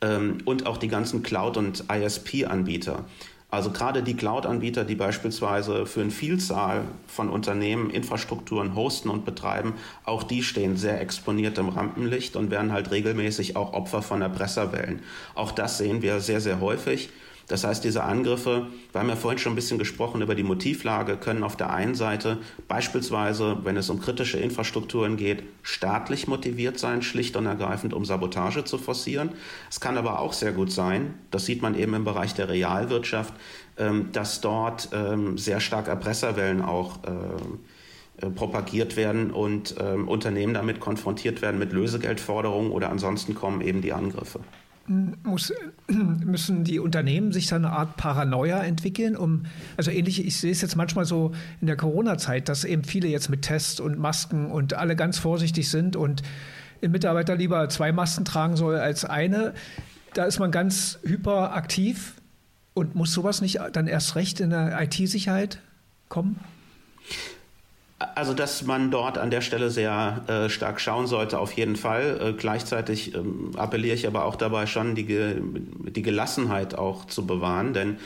ähm, 0.00 0.38
und 0.46 0.66
auch 0.66 0.78
die 0.78 0.88
ganzen 0.88 1.22
Cloud- 1.22 1.58
und 1.58 1.84
ISP-Anbieter. 1.90 3.04
Also 3.54 3.70
gerade 3.70 4.02
die 4.02 4.16
Cloud-Anbieter, 4.16 4.84
die 4.84 4.96
beispielsweise 4.96 5.86
für 5.86 6.00
eine 6.00 6.10
Vielzahl 6.10 6.82
von 7.06 7.30
Unternehmen 7.30 7.88
Infrastrukturen 7.88 8.74
hosten 8.74 9.08
und 9.08 9.24
betreiben, 9.24 9.74
auch 10.04 10.24
die 10.24 10.42
stehen 10.42 10.76
sehr 10.76 11.00
exponiert 11.00 11.56
im 11.58 11.68
Rampenlicht 11.68 12.34
und 12.34 12.50
werden 12.50 12.72
halt 12.72 12.90
regelmäßig 12.90 13.54
auch 13.54 13.72
Opfer 13.72 14.02
von 14.02 14.22
Erpresserwellen. 14.22 15.00
Auch 15.36 15.52
das 15.52 15.78
sehen 15.78 16.02
wir 16.02 16.18
sehr, 16.18 16.40
sehr 16.40 16.60
häufig. 16.60 17.10
Das 17.46 17.64
heißt, 17.64 17.84
diese 17.84 18.04
Angriffe, 18.04 18.68
wir 18.92 19.00
haben 19.00 19.08
ja 19.08 19.16
vorhin 19.16 19.38
schon 19.38 19.52
ein 19.52 19.56
bisschen 19.56 19.78
gesprochen 19.78 20.22
über 20.22 20.34
die 20.34 20.42
Motivlage, 20.42 21.16
können 21.16 21.42
auf 21.42 21.56
der 21.56 21.70
einen 21.70 21.94
Seite 21.94 22.38
beispielsweise, 22.68 23.58
wenn 23.64 23.76
es 23.76 23.90
um 23.90 24.00
kritische 24.00 24.38
Infrastrukturen 24.38 25.16
geht, 25.16 25.42
staatlich 25.62 26.26
motiviert 26.26 26.78
sein, 26.78 27.02
schlicht 27.02 27.36
und 27.36 27.46
ergreifend, 27.46 27.92
um 27.92 28.04
Sabotage 28.04 28.64
zu 28.64 28.78
forcieren. 28.78 29.30
Es 29.70 29.80
kann 29.80 29.98
aber 29.98 30.20
auch 30.20 30.32
sehr 30.32 30.52
gut 30.52 30.72
sein, 30.72 31.14
das 31.30 31.44
sieht 31.44 31.60
man 31.60 31.74
eben 31.74 31.94
im 31.94 32.04
Bereich 32.04 32.34
der 32.34 32.48
Realwirtschaft, 32.48 33.34
ähm, 33.76 34.10
dass 34.12 34.40
dort 34.40 34.88
ähm, 34.92 35.36
sehr 35.36 35.60
stark 35.60 35.88
Erpresserwellen 35.88 36.62
auch 36.62 36.98
äh, 37.04 38.26
äh, 38.26 38.30
propagiert 38.30 38.96
werden 38.96 39.32
und 39.32 39.74
ähm, 39.78 40.08
Unternehmen 40.08 40.54
damit 40.54 40.80
konfrontiert 40.80 41.42
werden 41.42 41.58
mit 41.58 41.72
Lösegeldforderungen 41.72 42.70
oder 42.70 42.88
ansonsten 42.88 43.34
kommen 43.34 43.60
eben 43.60 43.82
die 43.82 43.92
Angriffe 43.92 44.40
muss, 44.86 45.52
müssen 45.88 46.64
die 46.64 46.78
Unternehmen 46.78 47.32
sich 47.32 47.46
dann 47.46 47.64
eine 47.64 47.74
Art 47.74 47.96
Paranoia 47.96 48.62
entwickeln, 48.62 49.16
um, 49.16 49.44
also 49.76 49.90
ähnlich, 49.90 50.24
ich 50.24 50.36
sehe 50.36 50.52
es 50.52 50.60
jetzt 50.60 50.76
manchmal 50.76 51.04
so 51.04 51.32
in 51.60 51.66
der 51.66 51.76
Corona-Zeit, 51.76 52.48
dass 52.48 52.64
eben 52.64 52.84
viele 52.84 53.08
jetzt 53.08 53.28
mit 53.28 53.42
Tests 53.42 53.80
und 53.80 53.98
Masken 53.98 54.50
und 54.50 54.74
alle 54.74 54.96
ganz 54.96 55.18
vorsichtig 55.18 55.70
sind 55.70 55.96
und 55.96 56.22
ein 56.82 56.90
Mitarbeiter 56.90 57.36
lieber 57.36 57.68
zwei 57.68 57.92
Masken 57.92 58.24
tragen 58.24 58.56
soll 58.56 58.76
als 58.76 59.04
eine. 59.04 59.54
Da 60.12 60.24
ist 60.24 60.38
man 60.38 60.50
ganz 60.50 60.98
hyperaktiv 61.02 62.14
und 62.74 62.94
muss 62.94 63.12
sowas 63.12 63.40
nicht 63.40 63.60
dann 63.72 63.86
erst 63.86 64.16
recht 64.16 64.40
in 64.40 64.50
der 64.50 64.80
IT-Sicherheit 64.80 65.60
kommen? 66.08 66.38
Also, 67.98 68.34
dass 68.34 68.64
man 68.64 68.90
dort 68.90 69.18
an 69.18 69.30
der 69.30 69.40
Stelle 69.40 69.70
sehr 69.70 70.22
äh, 70.26 70.48
stark 70.48 70.80
schauen 70.80 71.06
sollte, 71.06 71.38
auf 71.38 71.52
jeden 71.52 71.76
Fall. 71.76 72.20
Äh, 72.20 72.32
gleichzeitig 72.32 73.14
ähm, 73.14 73.52
appelliere 73.56 73.94
ich 73.94 74.06
aber 74.06 74.24
auch 74.24 74.36
dabei 74.36 74.66
schon, 74.66 74.94
die, 74.96 75.06
die 75.06 76.02
Gelassenheit 76.02 76.74
auch 76.74 77.04
zu 77.06 77.24
bewahren, 77.24 77.72
denn 77.72 77.98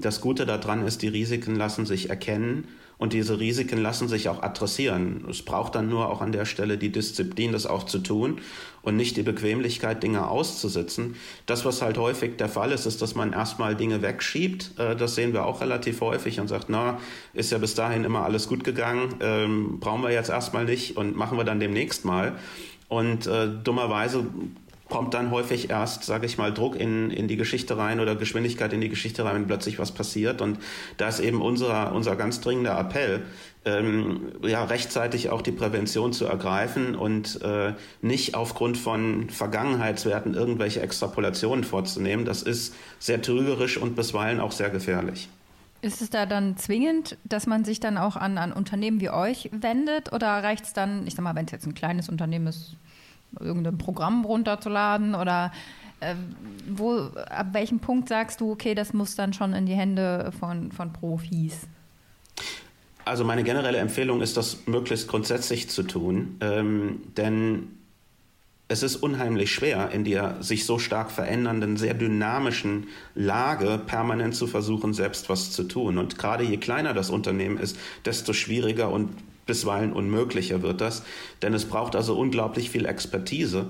das 0.00 0.20
Gute 0.20 0.46
daran 0.46 0.86
ist, 0.86 1.02
die 1.02 1.08
Risiken 1.08 1.56
lassen 1.56 1.86
sich 1.86 2.10
erkennen 2.10 2.68
und 3.02 3.12
diese 3.12 3.40
Risiken 3.40 3.82
lassen 3.82 4.06
sich 4.06 4.28
auch 4.28 4.44
adressieren. 4.44 5.24
Es 5.28 5.42
braucht 5.42 5.74
dann 5.74 5.88
nur 5.88 6.08
auch 6.08 6.20
an 6.20 6.30
der 6.30 6.44
Stelle 6.44 6.78
die 6.78 6.92
Disziplin, 6.92 7.50
das 7.50 7.66
auch 7.66 7.82
zu 7.82 7.98
tun 7.98 8.40
und 8.82 8.96
nicht 8.96 9.16
die 9.16 9.24
Bequemlichkeit, 9.24 10.04
Dinge 10.04 10.28
auszusitzen. 10.28 11.16
Das, 11.46 11.64
was 11.64 11.82
halt 11.82 11.98
häufig 11.98 12.36
der 12.36 12.48
Fall 12.48 12.70
ist, 12.70 12.86
ist, 12.86 13.02
dass 13.02 13.16
man 13.16 13.32
erstmal 13.32 13.74
Dinge 13.74 14.02
wegschiebt. 14.02 14.78
Äh, 14.78 14.94
das 14.94 15.16
sehen 15.16 15.32
wir 15.32 15.46
auch 15.46 15.60
relativ 15.60 16.00
häufig 16.00 16.38
und 16.38 16.46
sagt, 16.46 16.66
na, 16.68 17.00
ist 17.34 17.50
ja 17.50 17.58
bis 17.58 17.74
dahin 17.74 18.04
immer 18.04 18.22
alles 18.22 18.46
gut 18.46 18.62
gegangen, 18.62 19.16
ähm, 19.20 19.80
brauchen 19.80 20.02
wir 20.02 20.12
jetzt 20.12 20.30
erstmal 20.30 20.64
nicht 20.64 20.96
und 20.96 21.16
machen 21.16 21.36
wir 21.36 21.44
dann 21.44 21.58
demnächst 21.58 22.04
mal. 22.04 22.36
Und 22.88 23.26
äh, 23.26 23.48
dummerweise 23.64 24.26
kommt 24.92 25.14
dann 25.14 25.30
häufig 25.30 25.70
erst, 25.70 26.04
sage 26.04 26.26
ich 26.26 26.36
mal, 26.36 26.52
Druck 26.52 26.76
in, 26.76 27.10
in 27.10 27.26
die 27.26 27.38
Geschichte 27.38 27.78
rein 27.78 27.98
oder 27.98 28.14
Geschwindigkeit 28.14 28.74
in 28.74 28.82
die 28.82 28.90
Geschichte 28.90 29.24
rein, 29.24 29.36
wenn 29.36 29.46
plötzlich 29.46 29.78
was 29.78 29.90
passiert. 29.90 30.42
Und 30.42 30.58
da 30.98 31.08
ist 31.08 31.18
eben 31.18 31.40
unser, 31.40 31.94
unser 31.94 32.14
ganz 32.14 32.42
dringender 32.42 32.78
Appell, 32.78 33.22
ähm, 33.64 34.32
ja, 34.42 34.62
rechtzeitig 34.64 35.30
auch 35.30 35.40
die 35.40 35.50
Prävention 35.50 36.12
zu 36.12 36.26
ergreifen 36.26 36.94
und 36.94 37.40
äh, 37.40 37.72
nicht 38.02 38.34
aufgrund 38.34 38.76
von 38.76 39.30
Vergangenheitswerten 39.30 40.34
irgendwelche 40.34 40.82
Extrapolationen 40.82 41.64
vorzunehmen. 41.64 42.26
Das 42.26 42.42
ist 42.42 42.74
sehr 42.98 43.22
trügerisch 43.22 43.78
und 43.78 43.96
bisweilen 43.96 44.40
auch 44.40 44.52
sehr 44.52 44.68
gefährlich. 44.68 45.30
Ist 45.80 46.02
es 46.02 46.10
da 46.10 46.26
dann 46.26 46.58
zwingend, 46.58 47.16
dass 47.24 47.46
man 47.46 47.64
sich 47.64 47.80
dann 47.80 47.96
auch 47.96 48.16
an, 48.16 48.36
an 48.36 48.52
Unternehmen 48.52 49.00
wie 49.00 49.08
euch 49.08 49.48
wendet 49.52 50.12
oder 50.12 50.28
reicht 50.28 50.64
es 50.64 50.74
dann, 50.74 51.06
ich 51.06 51.14
sag 51.14 51.22
mal, 51.22 51.34
wenn 51.34 51.46
es 51.46 51.52
jetzt 51.52 51.66
ein 51.66 51.74
kleines 51.74 52.10
Unternehmen 52.10 52.48
ist, 52.48 52.76
irgendein 53.40 53.78
Programm 53.78 54.24
runterzuladen 54.24 55.14
oder 55.14 55.52
äh, 56.00 56.14
wo, 56.68 57.10
ab 57.30 57.48
welchem 57.52 57.78
Punkt 57.78 58.08
sagst 58.08 58.40
du, 58.40 58.52
okay, 58.52 58.74
das 58.74 58.92
muss 58.92 59.14
dann 59.14 59.32
schon 59.32 59.52
in 59.54 59.66
die 59.66 59.74
Hände 59.74 60.32
von, 60.38 60.72
von 60.72 60.92
Profis? 60.92 61.66
Also 63.04 63.24
meine 63.24 63.42
generelle 63.42 63.78
Empfehlung 63.78 64.20
ist, 64.20 64.36
das 64.36 64.66
möglichst 64.66 65.08
grundsätzlich 65.08 65.68
zu 65.68 65.82
tun, 65.82 66.36
ähm, 66.40 67.02
denn 67.16 67.68
es 68.72 68.82
ist 68.82 68.96
unheimlich 68.96 69.52
schwer, 69.52 69.90
in 69.90 70.04
der 70.04 70.42
sich 70.42 70.64
so 70.64 70.78
stark 70.78 71.10
verändernden, 71.10 71.76
sehr 71.76 71.94
dynamischen 71.94 72.88
Lage 73.14 73.78
permanent 73.86 74.34
zu 74.34 74.46
versuchen, 74.46 74.94
selbst 74.94 75.28
was 75.28 75.50
zu 75.50 75.64
tun. 75.64 75.98
Und 75.98 76.16
gerade 76.16 76.42
je 76.42 76.56
kleiner 76.56 76.94
das 76.94 77.10
Unternehmen 77.10 77.58
ist, 77.58 77.76
desto 78.06 78.32
schwieriger 78.32 78.90
und 78.90 79.10
bisweilen 79.46 79.92
unmöglicher 79.92 80.62
wird 80.62 80.80
das, 80.80 81.02
denn 81.42 81.54
es 81.54 81.64
braucht 81.64 81.96
also 81.96 82.16
unglaublich 82.16 82.70
viel 82.70 82.86
Expertise. 82.86 83.66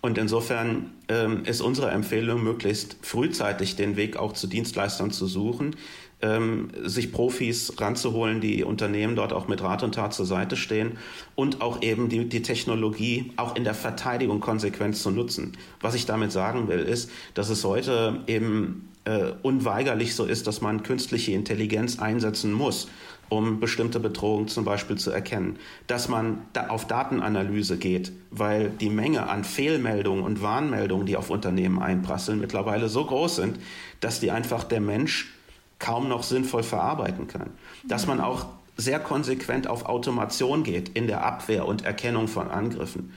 Und 0.00 0.18
insofern 0.18 0.90
ähm, 1.08 1.44
ist 1.46 1.62
unsere 1.62 1.90
Empfehlung, 1.90 2.44
möglichst 2.44 2.98
frühzeitig 3.00 3.76
den 3.76 3.96
Weg 3.96 4.18
auch 4.18 4.34
zu 4.34 4.46
Dienstleistern 4.46 5.10
zu 5.10 5.26
suchen, 5.26 5.76
ähm, 6.20 6.68
sich 6.84 7.10
Profis 7.10 7.80
ranzuholen, 7.80 8.42
die 8.42 8.64
Unternehmen 8.64 9.16
dort 9.16 9.32
auch 9.32 9.48
mit 9.48 9.62
Rat 9.62 9.82
und 9.82 9.94
Tat 9.94 10.12
zur 10.12 10.26
Seite 10.26 10.56
stehen 10.56 10.98
und 11.34 11.62
auch 11.62 11.80
eben 11.80 12.10
die, 12.10 12.28
die 12.28 12.42
Technologie 12.42 13.32
auch 13.36 13.56
in 13.56 13.64
der 13.64 13.72
Verteidigung 13.72 14.40
konsequent 14.40 14.94
zu 14.94 15.10
nutzen. 15.10 15.56
Was 15.80 15.94
ich 15.94 16.04
damit 16.04 16.32
sagen 16.32 16.68
will, 16.68 16.80
ist, 16.80 17.10
dass 17.32 17.48
es 17.48 17.64
heute 17.64 18.20
eben 18.26 18.90
äh, 19.04 19.32
unweigerlich 19.42 20.14
so 20.14 20.24
ist, 20.24 20.46
dass 20.46 20.60
man 20.60 20.82
künstliche 20.82 21.32
Intelligenz 21.32 21.98
einsetzen 21.98 22.52
muss 22.52 22.88
um 23.28 23.60
bestimmte 23.60 24.00
Bedrohungen 24.00 24.48
zum 24.48 24.64
Beispiel 24.64 24.96
zu 24.96 25.10
erkennen. 25.10 25.58
Dass 25.86 26.08
man 26.08 26.42
da 26.52 26.68
auf 26.68 26.86
Datenanalyse 26.86 27.76
geht, 27.76 28.12
weil 28.30 28.70
die 28.70 28.90
Menge 28.90 29.28
an 29.28 29.44
Fehlmeldungen 29.44 30.24
und 30.24 30.42
Warnmeldungen, 30.42 31.06
die 31.06 31.16
auf 31.16 31.30
Unternehmen 31.30 31.80
einprasseln, 31.80 32.40
mittlerweile 32.40 32.88
so 32.88 33.04
groß 33.04 33.36
sind, 33.36 33.58
dass 34.00 34.20
die 34.20 34.30
einfach 34.30 34.64
der 34.64 34.80
Mensch 34.80 35.32
kaum 35.78 36.08
noch 36.08 36.22
sinnvoll 36.22 36.62
verarbeiten 36.62 37.26
kann. 37.28 37.50
Dass 37.86 38.06
man 38.06 38.20
auch 38.20 38.46
sehr 38.76 38.98
konsequent 38.98 39.66
auf 39.66 39.86
Automation 39.86 40.62
geht 40.62 40.90
in 40.90 41.06
der 41.06 41.24
Abwehr 41.24 41.66
und 41.66 41.84
Erkennung 41.84 42.28
von 42.28 42.50
Angriffen. 42.50 43.12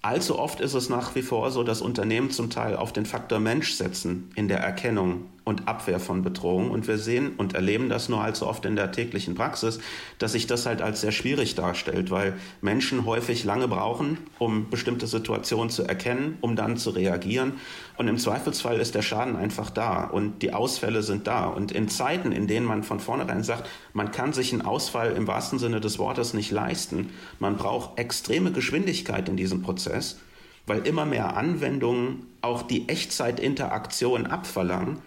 Allzu 0.00 0.38
oft 0.38 0.60
ist 0.60 0.74
es 0.74 0.88
nach 0.88 1.14
wie 1.16 1.22
vor 1.22 1.50
so, 1.50 1.64
dass 1.64 1.80
Unternehmen 1.80 2.30
zum 2.30 2.50
Teil 2.50 2.76
auf 2.76 2.92
den 2.92 3.04
Faktor 3.04 3.40
Mensch 3.40 3.72
setzen 3.72 4.30
in 4.36 4.46
der 4.46 4.60
Erkennung 4.60 5.26
und 5.48 5.66
Abwehr 5.66 5.98
von 5.98 6.22
Bedrohungen. 6.22 6.70
Und 6.70 6.86
wir 6.86 6.98
sehen 6.98 7.32
und 7.36 7.54
erleben 7.54 7.88
das 7.88 8.08
nur 8.08 8.20
allzu 8.20 8.46
oft 8.46 8.64
in 8.66 8.76
der 8.76 8.92
täglichen 8.92 9.34
Praxis, 9.34 9.80
dass 10.18 10.32
sich 10.32 10.46
das 10.46 10.66
halt 10.66 10.82
als 10.82 11.00
sehr 11.00 11.10
schwierig 11.10 11.54
darstellt, 11.54 12.10
weil 12.10 12.34
Menschen 12.60 13.06
häufig 13.06 13.44
lange 13.44 13.66
brauchen, 13.66 14.18
um 14.38 14.68
bestimmte 14.68 15.06
Situationen 15.06 15.70
zu 15.70 15.84
erkennen, 15.84 16.36
um 16.42 16.54
dann 16.54 16.76
zu 16.76 16.90
reagieren. 16.90 17.54
Und 17.96 18.08
im 18.08 18.18
Zweifelsfall 18.18 18.78
ist 18.78 18.94
der 18.94 19.02
Schaden 19.02 19.36
einfach 19.36 19.70
da 19.70 20.04
und 20.04 20.42
die 20.42 20.52
Ausfälle 20.52 21.02
sind 21.02 21.26
da. 21.26 21.46
Und 21.46 21.72
in 21.72 21.88
Zeiten, 21.88 22.30
in 22.30 22.46
denen 22.46 22.66
man 22.66 22.84
von 22.84 23.00
vornherein 23.00 23.42
sagt, 23.42 23.68
man 23.94 24.12
kann 24.12 24.32
sich 24.32 24.52
einen 24.52 24.62
Ausfall 24.62 25.12
im 25.12 25.26
wahrsten 25.26 25.58
Sinne 25.58 25.80
des 25.80 25.98
Wortes 25.98 26.34
nicht 26.34 26.50
leisten, 26.50 27.10
man 27.38 27.56
braucht 27.56 27.98
extreme 27.98 28.52
Geschwindigkeit 28.52 29.28
in 29.28 29.36
diesem 29.36 29.62
Prozess, 29.62 30.18
weil 30.66 30.86
immer 30.86 31.06
mehr 31.06 31.36
Anwendungen 31.36 32.26
auch 32.42 32.62
die 32.62 32.88
Echtzeitinteraktion 32.88 34.26
abverlangen 34.26 34.98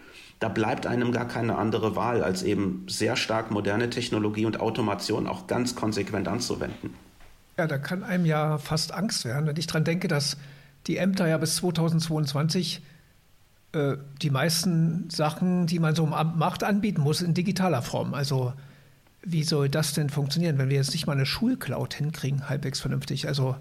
da 0.42 0.48
bleibt 0.48 0.88
einem 0.88 1.12
gar 1.12 1.28
keine 1.28 1.56
andere 1.56 1.94
Wahl, 1.94 2.24
als 2.24 2.42
eben 2.42 2.84
sehr 2.88 3.14
stark 3.14 3.52
moderne 3.52 3.90
Technologie 3.90 4.44
und 4.44 4.58
Automation 4.58 5.28
auch 5.28 5.46
ganz 5.46 5.76
konsequent 5.76 6.26
anzuwenden. 6.26 6.94
Ja, 7.56 7.68
da 7.68 7.78
kann 7.78 8.02
einem 8.02 8.26
ja 8.26 8.58
fast 8.58 8.92
Angst 8.92 9.24
werden, 9.24 9.46
wenn 9.46 9.56
ich 9.56 9.68
daran 9.68 9.84
denke, 9.84 10.08
dass 10.08 10.36
die 10.88 10.96
Ämter 10.96 11.28
ja 11.28 11.38
bis 11.38 11.56
2022 11.56 12.82
äh, 13.70 13.96
die 14.20 14.30
meisten 14.30 15.08
Sachen, 15.10 15.68
die 15.68 15.78
man 15.78 15.94
so 15.94 16.02
im 16.02 16.12
Amt 16.12 16.36
macht, 16.36 16.64
anbieten 16.64 17.02
muss 17.02 17.22
in 17.22 17.34
digitaler 17.34 17.82
Form. 17.82 18.12
Also 18.12 18.52
wie 19.22 19.44
soll 19.44 19.68
das 19.68 19.92
denn 19.92 20.10
funktionieren, 20.10 20.58
wenn 20.58 20.70
wir 20.70 20.76
jetzt 20.76 20.92
nicht 20.92 21.06
mal 21.06 21.12
eine 21.12 21.26
Schulcloud 21.26 21.94
hinkriegen, 21.94 22.48
halbwegs 22.48 22.80
vernünftig? 22.80 23.28
Also 23.28 23.54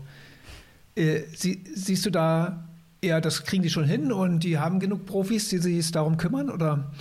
äh, 0.96 1.22
sie, 1.36 1.64
siehst 1.76 2.08
du 2.08 2.10
da 2.10 2.64
ja, 3.04 3.20
das 3.20 3.44
kriegen 3.44 3.64
die 3.64 3.70
schon 3.70 3.86
hin 3.86 4.12
und 4.12 4.42
die 4.42 4.60
haben 4.60 4.80
genug 4.80 5.06
Profis, 5.06 5.50
die 5.50 5.58
sich 5.58 5.92
darum 5.92 6.18
kümmern, 6.18 6.50
oder? 6.50 6.92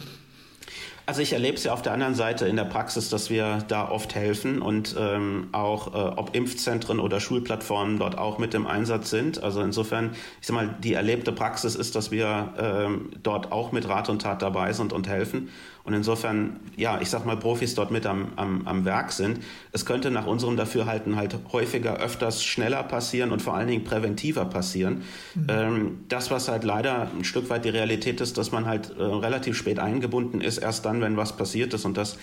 Also 1.11 1.23
ich 1.23 1.33
erlebe 1.33 1.57
es 1.57 1.65
ja 1.65 1.73
auf 1.73 1.83
der 1.83 1.93
anderen 1.93 2.15
Seite 2.15 2.47
in 2.47 2.55
der 2.55 2.67
Praxis, 2.67 3.09
dass 3.09 3.31
wir 3.31 3.65
da 3.67 3.89
oft 3.89 4.15
helfen 4.15 4.63
und 4.63 4.95
ähm, 4.97 5.49
auch 5.51 5.89
äh, 5.89 5.97
ob 6.17 6.37
Impfzentren 6.37 7.01
oder 7.01 7.19
Schulplattformen 7.19 7.99
dort 7.99 8.17
auch 8.17 8.39
mit 8.39 8.55
im 8.55 8.65
Einsatz 8.65 9.11
sind. 9.11 9.43
Also 9.43 9.61
insofern, 9.61 10.13
ich 10.41 10.47
sag 10.47 10.55
mal, 10.55 10.77
die 10.85 10.95
erlebte 10.95 11.33
Praxis 11.33 11.75
ist, 11.75 11.97
dass 11.97 12.13
wir 12.13 12.55
ähm, 12.57 13.11
dort 13.25 13.51
auch 13.51 13.73
mit 13.73 13.89
Rat 13.89 14.09
und 14.09 14.23
Tat 14.23 14.41
dabei 14.41 14.73
sind 14.73 14.93
und 14.93 15.09
helfen. 15.09 15.49
Und 15.91 15.97
insofern, 15.97 16.61
ja, 16.77 17.01
ich 17.01 17.11
sag 17.11 17.27
mal, 17.27 17.37
Profis 17.37 17.75
dort 17.75 17.91
mit 17.91 18.07
am, 18.07 18.29
am, 18.37 18.65
am 18.65 18.85
Werk 18.85 19.11
sind. 19.11 19.41
Es 19.73 19.85
könnte 19.85 20.13
nach 20.13 20.25
unserem 20.25 20.57
Dafürhalten 20.57 21.17
halt 21.17 21.37
häufiger, 21.51 21.97
öfters 21.97 22.45
schneller 22.45 22.85
passieren 22.85 23.33
und 23.33 23.43
vor 23.43 23.57
allen 23.57 23.67
Dingen 23.67 23.83
präventiver 23.83 24.45
passieren. 24.45 25.03
Mhm. 25.35 25.47
Ähm, 25.49 25.99
das, 26.07 26.31
was 26.31 26.49
halt 26.49 26.63
leider 26.63 27.11
ein 27.11 27.25
Stück 27.25 27.51
weit 27.51 27.65
die 27.65 27.71
Realität 27.71 28.21
ist, 28.21 28.39
dass 28.39 28.53
man 28.53 28.67
halt 28.67 28.97
äh, 28.97 29.03
relativ 29.03 29.57
spät 29.57 29.81
eingebunden 29.81 30.41
ist, 30.41 30.59
erst 30.59 30.85
dann, 30.85 31.01
wenn 31.01 31.17
was 31.17 31.37
passiert 31.37 31.75
ist. 31.75 31.85
Und 31.85 31.97
das 31.97 32.19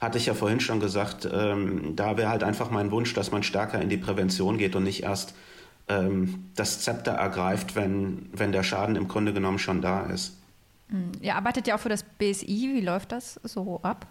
hatte 0.00 0.16
ich 0.16 0.24
ja 0.24 0.32
vorhin 0.32 0.60
schon 0.60 0.80
gesagt, 0.80 1.28
ähm, 1.30 1.94
da 1.94 2.16
wäre 2.16 2.30
halt 2.30 2.42
einfach 2.42 2.70
mein 2.70 2.90
Wunsch, 2.92 3.12
dass 3.12 3.32
man 3.32 3.42
stärker 3.42 3.82
in 3.82 3.90
die 3.90 3.98
Prävention 3.98 4.56
geht 4.56 4.74
und 4.76 4.84
nicht 4.84 5.02
erst 5.02 5.34
ähm, 5.88 6.46
das 6.56 6.80
Zepter 6.80 7.12
ergreift, 7.12 7.76
wenn, 7.76 8.30
wenn 8.32 8.50
der 8.50 8.62
Schaden 8.62 8.96
im 8.96 9.08
Grunde 9.08 9.34
genommen 9.34 9.58
schon 9.58 9.82
da 9.82 10.06
ist. 10.06 10.39
Hm. 10.90 11.12
Ihr 11.20 11.36
arbeitet 11.36 11.66
ja 11.66 11.76
auch 11.76 11.80
für 11.80 11.88
das 11.88 12.02
BSI. 12.02 12.72
Wie 12.74 12.80
läuft 12.80 13.12
das 13.12 13.40
so 13.44 13.80
ab? 13.82 14.06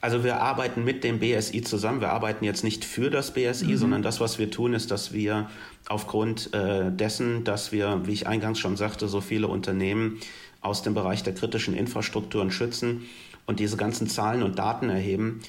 Also 0.00 0.24
wir 0.24 0.40
arbeiten 0.40 0.82
mit 0.82 1.04
dem 1.04 1.20
BSI 1.20 1.62
zusammen. 1.62 2.00
Wir 2.00 2.10
arbeiten 2.10 2.44
jetzt 2.44 2.64
nicht 2.64 2.84
für 2.84 3.10
das 3.10 3.32
BSI, 3.32 3.66
mhm. 3.66 3.76
sondern 3.76 4.02
das, 4.02 4.20
was 4.20 4.38
wir 4.38 4.50
tun, 4.50 4.74
ist, 4.74 4.90
dass 4.90 5.12
wir 5.12 5.48
aufgrund 5.88 6.52
äh, 6.52 6.90
dessen, 6.90 7.44
dass 7.44 7.70
wir, 7.70 8.02
wie 8.04 8.12
ich 8.12 8.26
eingangs 8.26 8.58
schon 8.58 8.76
sagte, 8.76 9.06
so 9.06 9.20
viele 9.20 9.46
Unternehmen 9.46 10.18
aus 10.60 10.82
dem 10.82 10.94
Bereich 10.94 11.22
der 11.22 11.34
kritischen 11.34 11.76
Infrastrukturen 11.76 12.50
schützen 12.50 13.02
und 13.46 13.60
diese 13.60 13.76
ganzen 13.76 14.08
Zahlen 14.08 14.42
und 14.42 14.58
Daten 14.58 14.88
erheben, 14.88 15.40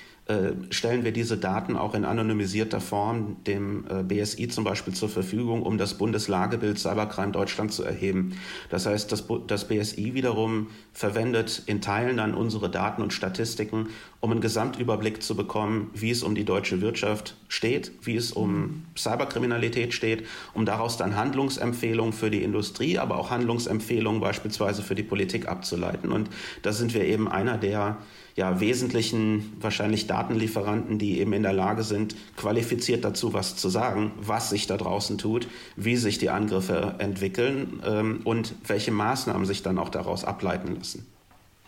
stellen 0.70 1.04
wir 1.04 1.12
diese 1.12 1.38
Daten 1.38 1.76
auch 1.76 1.94
in 1.94 2.06
anonymisierter 2.06 2.80
Form 2.80 3.44
dem 3.44 3.86
äh, 3.90 4.04
BSI 4.04 4.48
zum 4.48 4.64
Beispiel 4.64 4.94
zur 4.94 5.10
Verfügung, 5.10 5.64
um 5.64 5.78
das 5.78 5.98
Bundeslagebild 5.98 6.80
Cybercrime 6.80 7.34
Deutschland 7.34 7.74
zu 7.74 7.84
erheben. 7.84 8.38
Das 8.70 8.86
heißt, 8.86 9.12
das 9.12 9.68
BSI 9.68 10.14
wiederum 10.14 10.68
verwendet 10.94 11.64
in 11.66 11.82
Teilen 11.82 12.18
dann 12.18 12.34
unsere 12.34 12.70
Daten 12.70 13.02
und 13.02 13.12
Statistiken, 13.12 13.90
um 14.24 14.32
einen 14.32 14.40
Gesamtüberblick 14.40 15.22
zu 15.22 15.36
bekommen, 15.36 15.90
wie 15.94 16.10
es 16.10 16.24
um 16.24 16.34
die 16.34 16.46
deutsche 16.46 16.80
Wirtschaft 16.80 17.36
steht, 17.50 17.92
wie 18.04 18.16
es 18.16 18.32
um 18.32 18.86
Cyberkriminalität 18.96 19.94
steht, 19.94 20.26
um 20.54 20.66
daraus 20.66 20.96
dann 20.96 21.18
Handlungsempfehlungen 21.18 22.14
für 22.14 22.32
die 22.32 22.42
Industrie, 22.42 22.98
aber 22.98 23.18
auch 23.18 23.32
Handlungsempfehlungen 23.32 24.22
beispielsweise 24.22 24.82
für 24.82 24.96
die 24.96 25.04
Politik 25.04 25.50
abzuleiten. 25.50 26.10
Und 26.10 26.30
da 26.62 26.72
sind 26.72 26.94
wir 26.94 27.04
eben 27.04 27.28
einer 27.28 27.58
der 27.58 27.98
ja, 28.38 28.62
wesentlichen 28.62 29.58
wahrscheinlich 29.60 30.08
Datenlieferanten, 30.08 31.00
die 31.00 31.20
eben 31.20 31.34
in 31.34 31.44
der 31.44 31.52
Lage 31.52 31.84
sind, 31.84 32.16
qualifiziert 32.38 33.04
dazu 33.04 33.34
was 33.34 33.58
zu 33.58 33.68
sagen, 33.68 34.14
was 34.22 34.50
sich 34.50 34.68
da 34.68 34.78
draußen 34.78 35.18
tut, 35.18 35.50
wie 35.76 35.98
sich 35.98 36.18
die 36.18 36.30
Angriffe 36.30 36.96
entwickeln 37.00 37.84
ähm, 37.86 38.22
und 38.24 38.56
welche 38.66 38.92
Maßnahmen 38.92 39.46
sich 39.46 39.64
dann 39.64 39.78
auch 39.78 39.90
daraus 39.90 40.24
ableiten 40.24 40.78
lassen. 40.78 41.06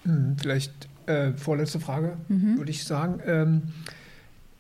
Hm, 0.04 0.38
vielleicht 0.42 0.88
äh, 1.08 1.34
vorletzte 1.34 1.80
Frage, 1.80 2.18
mhm. 2.28 2.58
würde 2.58 2.72
ich 2.72 2.84
sagen. 2.84 3.20
Ähm, 3.26 3.62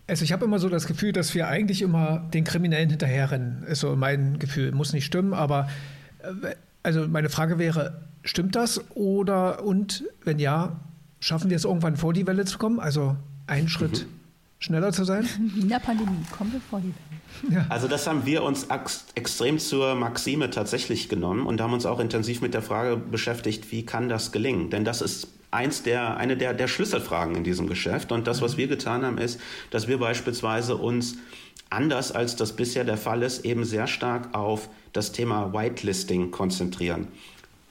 also 0.07 0.23
ich 0.23 0.31
habe 0.31 0.45
immer 0.45 0.59
so 0.59 0.69
das 0.69 0.85
Gefühl, 0.87 1.11
dass 1.11 1.33
wir 1.33 1.47
eigentlich 1.47 1.81
immer 1.81 2.19
den 2.33 2.43
Kriminellen 2.43 2.89
hinterherrennen. 2.89 3.63
Ist 3.63 3.79
so 3.79 3.95
mein 3.95 4.37
Gefühl, 4.39 4.71
muss 4.71 4.93
nicht 4.93 5.05
stimmen, 5.05 5.33
aber 5.33 5.67
äh, 6.19 6.55
also 6.83 7.07
meine 7.07 7.29
Frage 7.29 7.57
wäre, 7.57 8.01
stimmt 8.23 8.55
das 8.55 8.81
oder 8.91 9.63
und 9.63 10.03
wenn 10.23 10.39
ja, 10.39 10.79
Schaffen 11.25 11.49
wir 11.49 11.57
es 11.57 11.65
irgendwann 11.65 11.97
vor 11.97 12.13
die 12.13 12.27
Welle 12.27 12.45
zu 12.45 12.59
kommen? 12.59 12.79
Also 12.79 13.15
einen 13.47 13.67
Schritt 13.67 14.05
mhm. 14.05 14.09
schneller 14.59 14.91
zu 14.91 15.05
sein? 15.05 15.27
Wie 15.39 15.61
in 15.61 15.69
der 15.69 15.79
Pandemie, 15.79 16.23
kommen 16.37 16.53
wir 16.53 16.61
vor 16.61 16.79
die 16.79 16.93
Welle. 16.93 17.55
Ja. 17.55 17.65
Also 17.69 17.87
das 17.87 18.05
haben 18.05 18.27
wir 18.27 18.43
uns 18.43 18.67
extrem 19.15 19.57
zur 19.57 19.95
Maxime 19.95 20.51
tatsächlich 20.51 21.09
genommen 21.09 21.47
und 21.47 21.61
haben 21.61 21.73
uns 21.73 21.87
auch 21.87 21.99
intensiv 21.99 22.41
mit 22.41 22.53
der 22.53 22.61
Frage 22.61 22.95
beschäftigt, 22.95 23.71
wie 23.71 23.83
kann 23.83 24.07
das 24.07 24.31
gelingen? 24.31 24.69
Denn 24.69 24.85
das 24.85 25.01
ist 25.01 25.27
eins 25.51 25.83
der, 25.83 26.17
eine 26.17 26.37
der, 26.37 26.53
der 26.53 26.67
Schlüsselfragen 26.67 27.35
in 27.35 27.43
diesem 27.43 27.67
Geschäft. 27.67 28.11
Und 28.11 28.27
das, 28.27 28.41
was 28.41 28.53
mhm. 28.53 28.57
wir 28.57 28.67
getan 28.67 29.05
haben, 29.05 29.17
ist, 29.17 29.39
dass 29.71 29.87
wir 29.87 29.97
beispielsweise 29.97 30.75
uns 30.75 31.17
anders 31.69 32.11
als 32.11 32.35
das 32.35 32.53
bisher 32.53 32.83
der 32.83 32.97
Fall 32.97 33.23
ist, 33.23 33.45
eben 33.45 33.65
sehr 33.65 33.87
stark 33.87 34.35
auf 34.35 34.69
das 34.93 35.11
Thema 35.11 35.53
Whitelisting 35.53 36.31
konzentrieren. 36.31 37.07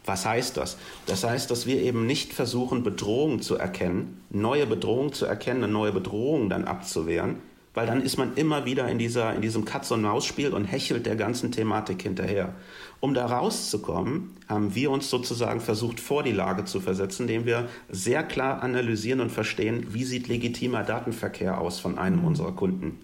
Was 0.05 0.27
heißt 0.27 0.59
das? 0.59 0.77
Das 1.07 1.25
heißt, 1.25 1.51
dass 1.51 1.67
wir 1.67 1.81
eben 1.81 2.07
nicht 2.07 2.35
versuchen, 2.35 2.83
Bedrohungen 2.83 3.41
zu 3.41 3.57
erkennen, 3.57 4.23
neue 4.29 4.67
Bedrohungen 4.67 5.15
zu 5.15 5.25
erkennen, 5.25 5.65
eine 5.65 5.73
neue 5.73 5.93
Bedrohung 5.93 6.51
dann 6.51 6.65
abzuwehren, 6.65 7.37
weil 7.75 7.87
dann 7.87 8.01
ist 8.01 8.17
man 8.17 8.35
immer 8.37 8.65
wieder 8.65 8.89
in, 8.89 8.99
dieser, 8.99 9.35
in 9.35 9.43
diesem 9.43 9.65
Katz-und-Maus-Spiel 9.65 10.55
und 10.55 10.65
hechelt 10.65 11.07
der 11.07 11.17
ganzen 11.17 11.53
Thematik 11.53 12.03
hinterher. 12.03 12.55
Um 13.01 13.13
da 13.13 13.27
rauszukommen, 13.27 14.37
haben 14.49 14.75
wir 14.75 14.91
uns 14.91 15.11
sozusagen 15.11 15.61
versucht, 15.61 16.01
vor 16.01 16.23
die 16.23 16.33
Lage 16.33 16.65
zu 16.65 16.81
versetzen, 16.81 17.23
indem 17.23 17.45
wir 17.45 17.69
sehr 17.91 18.23
klar 18.23 18.63
analysieren 18.63 19.21
und 19.21 19.31
verstehen, 19.31 19.89
wie 19.91 20.05
sieht 20.05 20.29
legitimer 20.29 20.85
Datenverkehr 20.85 21.61
aus 21.61 21.81
von 21.81 21.99
einem 21.99 22.25
unserer 22.25 22.53
Kunden. 22.53 23.01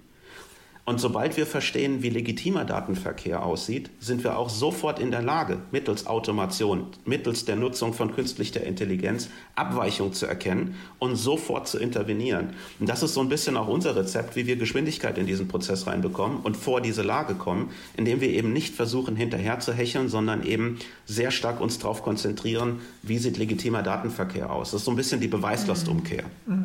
Und 0.84 0.98
sobald 0.98 1.36
wir 1.36 1.46
verstehen, 1.46 2.02
wie 2.02 2.10
legitimer 2.10 2.64
Datenverkehr 2.64 3.44
aussieht, 3.44 3.90
sind 4.00 4.24
wir 4.24 4.38
auch 4.38 4.48
sofort 4.48 4.98
in 4.98 5.10
der 5.10 5.22
Lage, 5.22 5.58
mittels 5.70 6.06
Automation, 6.06 6.86
mittels 7.04 7.44
der 7.44 7.56
Nutzung 7.56 7.92
von 7.92 8.14
künstlicher 8.14 8.62
Intelligenz 8.64 9.28
Abweichung 9.54 10.12
zu 10.12 10.26
erkennen 10.26 10.74
und 10.98 11.16
sofort 11.16 11.68
zu 11.68 11.78
intervenieren. 11.78 12.54
Und 12.80 12.88
das 12.88 13.02
ist 13.02 13.14
so 13.14 13.20
ein 13.20 13.28
bisschen 13.28 13.56
auch 13.56 13.68
unser 13.68 13.94
Rezept, 13.94 14.36
wie 14.36 14.46
wir 14.46 14.56
Geschwindigkeit 14.56 15.18
in 15.18 15.26
diesen 15.26 15.48
Prozess 15.48 15.86
reinbekommen 15.86 16.38
und 16.40 16.56
vor 16.56 16.80
diese 16.80 17.02
Lage 17.02 17.34
kommen, 17.34 17.70
indem 17.96 18.20
wir 18.20 18.30
eben 18.30 18.52
nicht 18.52 18.74
versuchen, 18.74 19.16
hinterher 19.16 19.60
zu 19.60 19.72
hecheln, 19.72 20.08
sondern 20.08 20.42
eben 20.44 20.78
sehr 21.06 21.30
stark 21.30 21.60
uns 21.60 21.78
darauf 21.78 22.02
konzentrieren, 22.02 22.80
wie 23.02 23.18
sieht 23.18 23.36
legitimer 23.36 23.82
Datenverkehr 23.82 24.50
aus. 24.50 24.70
Das 24.70 24.80
ist 24.80 24.86
so 24.86 24.90
ein 24.90 24.96
bisschen 24.96 25.20
die 25.20 25.28
Beweislastumkehr. 25.28 26.24
Mhm. 26.46 26.64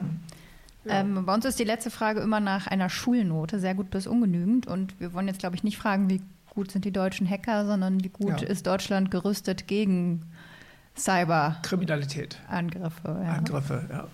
Mhm. 0.85 0.91
Ähm, 0.91 1.25
bei 1.25 1.33
uns 1.33 1.45
ist 1.45 1.59
die 1.59 1.63
letzte 1.63 1.91
Frage 1.91 2.21
immer 2.21 2.39
nach 2.39 2.67
einer 2.67 2.89
Schulnote, 2.89 3.59
sehr 3.59 3.75
gut 3.75 3.89
bis 3.89 4.07
ungenügend. 4.07 4.67
Und 4.67 4.99
wir 4.99 5.13
wollen 5.13 5.27
jetzt, 5.27 5.39
glaube 5.39 5.55
ich, 5.55 5.63
nicht 5.63 5.77
fragen, 5.77 6.09
wie 6.09 6.21
gut 6.49 6.71
sind 6.71 6.85
die 6.85 6.91
deutschen 6.91 7.29
Hacker, 7.29 7.65
sondern 7.65 8.03
wie 8.03 8.09
gut 8.09 8.41
ja. 8.41 8.47
ist 8.47 8.65
Deutschland 8.65 9.11
gerüstet 9.11 9.67
gegen 9.67 10.23
Cyber. 10.95 11.57
Kriminalität. 11.63 12.39
Angriffe. 12.47 13.19
Ja. 13.23 13.33
Angriffe, 13.33 13.85
ja. 13.91 14.07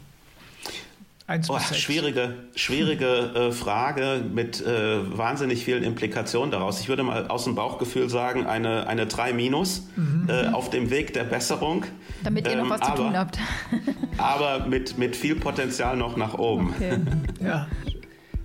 Oh, 1.49 1.59
schwierige 1.59 2.35
schwierige 2.55 3.05
äh, 3.05 3.51
Frage 3.51 4.23
mit 4.33 4.65
äh, 4.65 5.17
wahnsinnig 5.17 5.63
vielen 5.63 5.83
Implikationen 5.83 6.51
daraus. 6.51 6.79
Ich 6.79 6.89
würde 6.89 7.03
mal 7.03 7.27
aus 7.27 7.45
dem 7.45 7.55
Bauchgefühl 7.55 8.09
sagen, 8.09 8.45
eine, 8.45 8.87
eine 8.87 9.07
3 9.07 9.33
minus 9.33 9.87
mhm. 9.95 10.27
äh, 10.29 10.47
auf 10.47 10.69
dem 10.69 10.89
Weg 10.89 11.13
der 11.13 11.23
Besserung. 11.23 11.85
Damit 12.23 12.47
ihr 12.47 12.53
ähm, 12.53 12.59
noch 12.59 12.69
was 12.69 12.81
aber, 12.81 12.95
zu 12.95 13.03
tun 13.03 13.17
habt. 13.17 13.39
aber 14.17 14.65
mit, 14.67 14.97
mit 14.97 15.15
viel 15.15 15.35
Potenzial 15.35 15.97
noch 15.97 16.17
nach 16.17 16.33
oben. 16.33 16.73
Okay. 16.75 16.97
Ja. 17.43 17.67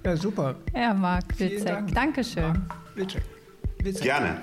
ja, 0.04 0.16
super. 0.16 0.54
Ja, 0.74 0.94
Marc 0.94 1.38
Wilczek. 1.38 1.64
Dank. 1.64 1.94
Dankeschön. 1.94 2.44
Marc 2.44 2.66
Wilczek. 2.94 3.22
Gerne. 4.02 4.40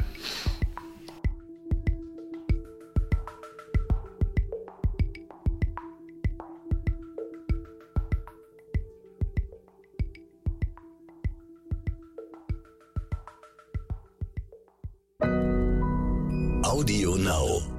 Audio 16.84 17.16
Now. 17.16 17.73